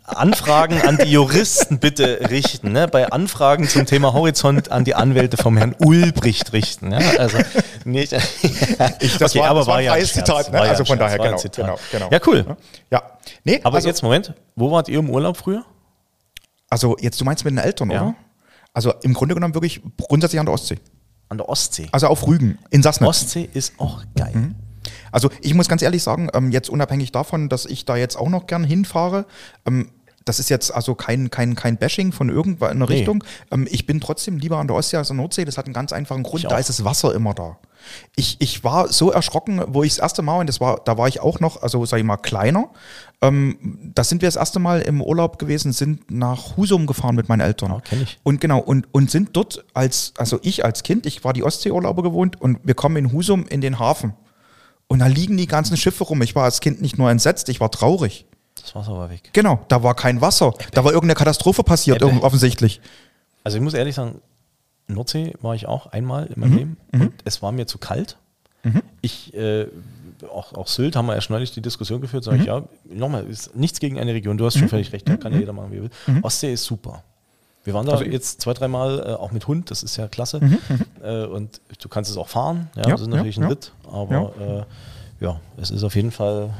[0.07, 2.71] Anfragen an die Juristen bitte richten.
[2.71, 2.87] Ne?
[2.87, 6.91] Bei Anfragen zum Thema Horizont an die Anwälte vom Herrn Ulbricht richten.
[6.91, 6.99] Ja?
[7.17, 7.37] Also
[7.85, 8.13] nicht.
[8.99, 10.25] Ich, das war- das war freies Scherz.
[10.27, 10.59] Zitat, ne?
[10.59, 11.65] War ja Also ein von Scherz, daher, war ein genau, Zitat.
[11.65, 12.09] genau, genau.
[12.11, 12.57] Ja, cool.
[12.91, 13.03] Ja.
[13.43, 15.63] Nee, Aber also, jetzt, Moment, wo wart ihr im Urlaub früher?
[16.69, 18.01] also jetzt, du meinst mit den Eltern, Ja.
[18.01, 18.15] oder?
[18.73, 20.77] Also im Grunde genommen wirklich grundsätzlich an der Ostsee.
[21.29, 21.87] An der Ostsee.
[21.91, 23.07] Also auf Rügen, in Sassnitz.
[23.09, 24.51] Ostsee ist auch geil.
[25.11, 28.27] Also ich muss ganz ehrlich sagen, ähm, jetzt unabhängig davon, dass ich da jetzt auch
[28.29, 29.25] noch gern hinfahre,
[29.65, 29.89] ähm,
[30.25, 32.95] das ist jetzt also kein, kein, kein Bashing von irgendeiner Nee.
[32.95, 33.23] Richtung.
[33.51, 35.45] Ähm, ich bin trotzdem lieber an der Ostsee als an der Nordsee.
[35.45, 36.43] Das hat einen ganz einfachen Grund.
[36.43, 36.59] Ich Da auch.
[36.59, 37.57] ist das Wasser immer da.
[38.15, 41.07] Ich, ich war so erschrocken, wo ich das erste Mal, und das war, da war
[41.07, 42.69] ich auch noch, also sag ich mal, kleiner.
[43.21, 47.29] Ähm, da sind wir das erste Mal im Urlaub gewesen, sind nach Husum gefahren mit
[47.29, 47.71] meinen Eltern.
[47.71, 48.19] Ja, kenn ich.
[48.23, 52.01] Und genau, und, und sind dort als, also ich als Kind, ich war die Ostseeurlaube
[52.01, 54.13] gewohnt und wir kommen in Husum in den Hafen.
[54.87, 56.21] Und da liegen die ganzen Schiffe rum.
[56.23, 58.25] Ich war als Kind nicht nur entsetzt, ich war traurig.
[58.65, 59.29] Das Wasser war weg.
[59.31, 60.51] Genau, da war kein Wasser.
[60.73, 62.21] Da war irgendeine Katastrophe passiert, Ebbe.
[62.23, 62.81] offensichtlich.
[63.43, 64.21] Also ich muss ehrlich sagen,
[64.87, 66.39] Nordsee war ich auch einmal in Mhm.
[66.41, 68.17] meinem Leben und es war mir zu kalt.
[69.01, 69.67] Ich, äh,
[70.33, 72.41] auch, auch Sylt haben wir erst neulich die Diskussion geführt, sage Mhm.
[72.41, 75.31] ich, ja, nochmal, ist nichts gegen eine Region, du hast schon völlig recht, da kann
[75.33, 75.91] ja jeder machen, wie er will.
[76.23, 77.03] Ostsee ist super.
[77.63, 77.99] Wir waren da Mhm.
[77.99, 80.39] Also jetzt zwei, dreimal äh, auch mit Hund, das ist ja klasse.
[81.03, 83.49] Äh, und du kannst es auch fahren, ja, Mhm, Ja, das ist natürlich ja, ein.
[83.49, 84.59] Ritt, aber ja.
[84.59, 84.65] Äh,
[85.19, 86.51] ja, es ist auf jeden Fall,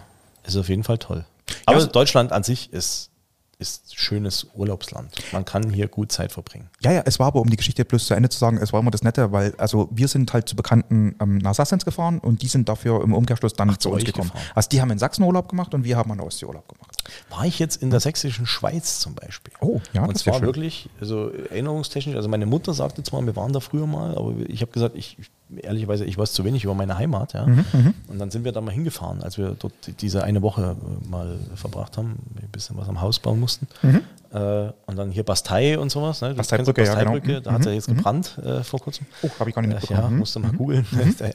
[0.44, 1.26] es ist auf jeden Fall toll.
[1.66, 3.12] Aber es- Deutschland an sich ist,
[3.58, 5.14] ist schönes Urlaubsland.
[5.32, 6.70] Man kann hier gut Zeit verbringen.
[6.82, 8.82] Ja, ja, es war aber, um die Geschichte bloß zu Ende zu sagen, es war
[8.82, 12.42] immer das Nette, weil, also wir sind halt zu Bekannten ähm, nach Sassnitz gefahren und
[12.42, 14.30] die sind dafür im Umkehrschluss dann zu zu uns gekommen.
[14.30, 14.46] gefahren.
[14.56, 17.02] Also die haben in Sachsen Urlaub gemacht und wir haben an der Ostsee Urlaub gemacht.
[17.30, 19.54] War ich jetzt in der sächsischen Schweiz zum Beispiel.
[19.62, 20.48] Oh, ja, Und das zwar schön.
[20.48, 24.62] wirklich, also erinnerungstechnisch, also meine Mutter sagte zwar, wir waren da früher mal, aber ich
[24.64, 25.18] habe gesagt, ich,
[25.62, 27.34] ehrlicherweise, ich weiß zu wenig über meine Heimat.
[27.34, 27.46] Ja.
[27.46, 27.66] Mhm,
[28.08, 30.76] Und dann sind wir da mal hingefahren, als wir dort diese eine Woche
[31.06, 33.68] äh, mal verbracht haben, ein bisschen was am Haus bauen mussten.
[33.84, 34.02] Mhm.
[34.34, 36.22] Äh, und dann hier Bastei und sowas.
[36.22, 36.34] Ne?
[36.34, 37.40] Basteibrücke, ja, genau.
[37.40, 39.06] Da hat es ja jetzt gebrannt äh, vor kurzem.
[39.22, 40.02] Oh, habe ich gar nicht Äh, mitbekommen.
[40.02, 40.18] Ja, Mhm.
[40.18, 40.86] musste mal googeln.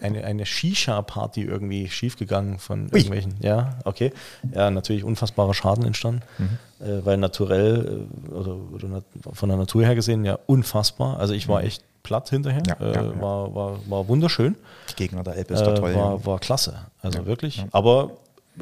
[0.02, 2.88] Eine, eine Shisha-Party irgendwie schiefgegangen von Ui.
[2.98, 3.34] irgendwelchen.
[3.40, 4.12] Ja, okay.
[4.52, 6.84] Ja, natürlich unfassbarer Schaden entstanden, Mhm.
[6.86, 9.02] äh, weil naturell äh, oder, oder
[9.32, 11.18] von der Natur her gesehen ja unfassbar.
[11.18, 12.62] Also ich war echt platt hinterher.
[12.66, 13.20] Ja, äh, ja, ja.
[13.20, 14.56] War, war, war wunderschön.
[14.90, 15.94] Die Gegner der Elbe ist doch Äh, toll.
[15.94, 16.26] war, ja.
[16.26, 16.74] war klasse.
[17.02, 17.64] Also wirklich.
[17.72, 18.10] Aber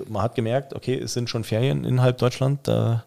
[0.08, 2.60] man hat gemerkt, okay, es sind schon Ferien innerhalb Deutschland.
[2.68, 3.04] Da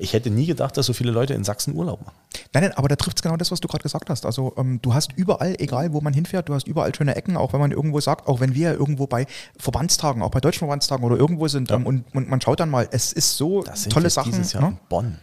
[0.00, 2.14] ich hätte nie gedacht, dass so viele Leute in Sachsen Urlaub machen.
[2.52, 4.24] Nein, nein, aber da trifft es genau das, was du gerade gesagt hast.
[4.24, 7.52] Also ähm, du hast überall, egal wo man hinfährt, du hast überall schöne Ecken, auch
[7.52, 9.26] wenn man irgendwo sagt, auch wenn wir irgendwo bei
[9.58, 12.86] Verbandstagen, auch bei deutschen Verbandstagen oder irgendwo sind ähm, und, und man schaut dann mal,
[12.92, 14.30] es ist so Das sind tolle Sachen.
[14.30, 14.68] dieses Jahr Ne?
[14.68, 15.18] in Bonn.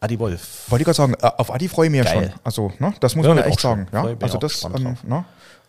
[0.00, 0.70] Adi Wolf.
[0.70, 2.30] Wollte ich gerade sagen, äh, auf Adi freue ich mich ja schon.
[2.44, 3.86] Also, ne, das muss Ja, man ja echt sagen.
[3.92, 4.04] Ja?
[4.20, 5.24] Also das, ähm, ne?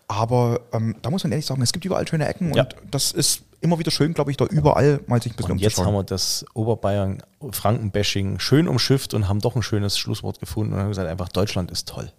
[0.09, 2.63] Aber ähm, da muss man ehrlich sagen, es gibt überall schöne Ecken Ja.
[2.63, 5.61] und das ist immer wieder schön, glaube ich, da überall mal sich ein bisschen Und
[5.61, 10.73] jetzt haben wir das Oberbayern Franken-Bashing schön umschifft und haben doch ein schönes Schlusswort gefunden
[10.73, 12.11] und haben gesagt, einfach Deutschland ist toll.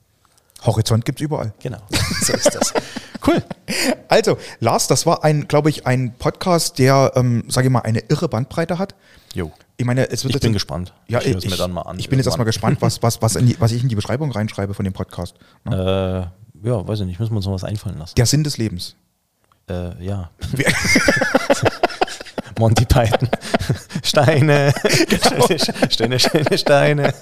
[0.66, 1.52] Horizont gibt es überall.
[1.60, 1.78] Genau,
[2.22, 2.74] so ist das.
[3.26, 3.42] Cool.
[4.08, 7.98] Also, Lars, das war ein, glaube ich, ein Podcast, der, ähm, sage ich mal, eine
[8.08, 8.94] irre Bandbreite hat.
[9.34, 9.52] Jo.
[9.80, 10.92] Ich meine, es wird Ich jetzt bin gespannt.
[11.06, 13.34] Ja, Ich ich, mir dann mal an ich bin jetzt erstmal gespannt, was, was, was,
[13.34, 15.36] die, was ich in die Beschreibung reinschreibe von dem Podcast.
[15.64, 16.32] Ne?
[16.64, 18.16] Äh, ja, weiß ich nicht, müssen wir uns noch was einfallen lassen.
[18.16, 18.96] Der Sinn des Lebens.
[19.70, 20.30] Äh, ja.
[22.58, 23.28] Monty Python.
[24.02, 24.72] Steine.
[25.90, 27.14] Steine, Steine, Steine.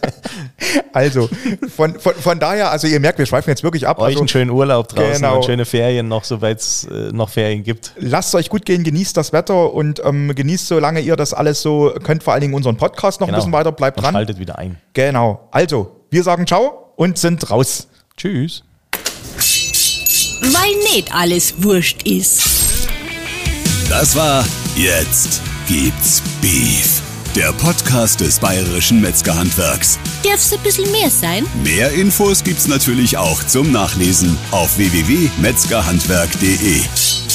[0.93, 1.29] Also,
[1.75, 3.99] von, von, von daher, also ihr merkt, wir schweifen jetzt wirklich ab.
[3.99, 5.37] Euch Also, einen schönen Urlaub draußen Genau.
[5.37, 7.93] und schöne Ferien noch, soweit es äh, noch Ferien gibt.
[7.99, 11.61] lasst es euch gut gehen, genießt das Wetter und ähm, genießt, solange ihr das alles
[11.63, 14.09] so könnt, vor allen Dingen unseren Podcast noch ein bisschen weiter, bleibt Genau.
[14.09, 14.21] Und dran.
[14.21, 14.77] schaltet wieder ein.
[14.95, 15.49] Genau.
[15.51, 17.89] Also, wir sagen Ciao und sind raus.
[18.17, 18.63] Tschüss.
[20.41, 22.56] Weil nicht alles wurscht ist.
[23.89, 27.01] Das war Jetzt gibt's Beef.
[27.35, 29.99] Der Podcast des Bayerischen Metzgerhandwerks.
[30.23, 31.47] Darf's ein bisschen mehr sein?
[31.63, 37.26] Mehr Infos gibt's natürlich auch zum Nachlesen auf www.metzgerhandwerk.de.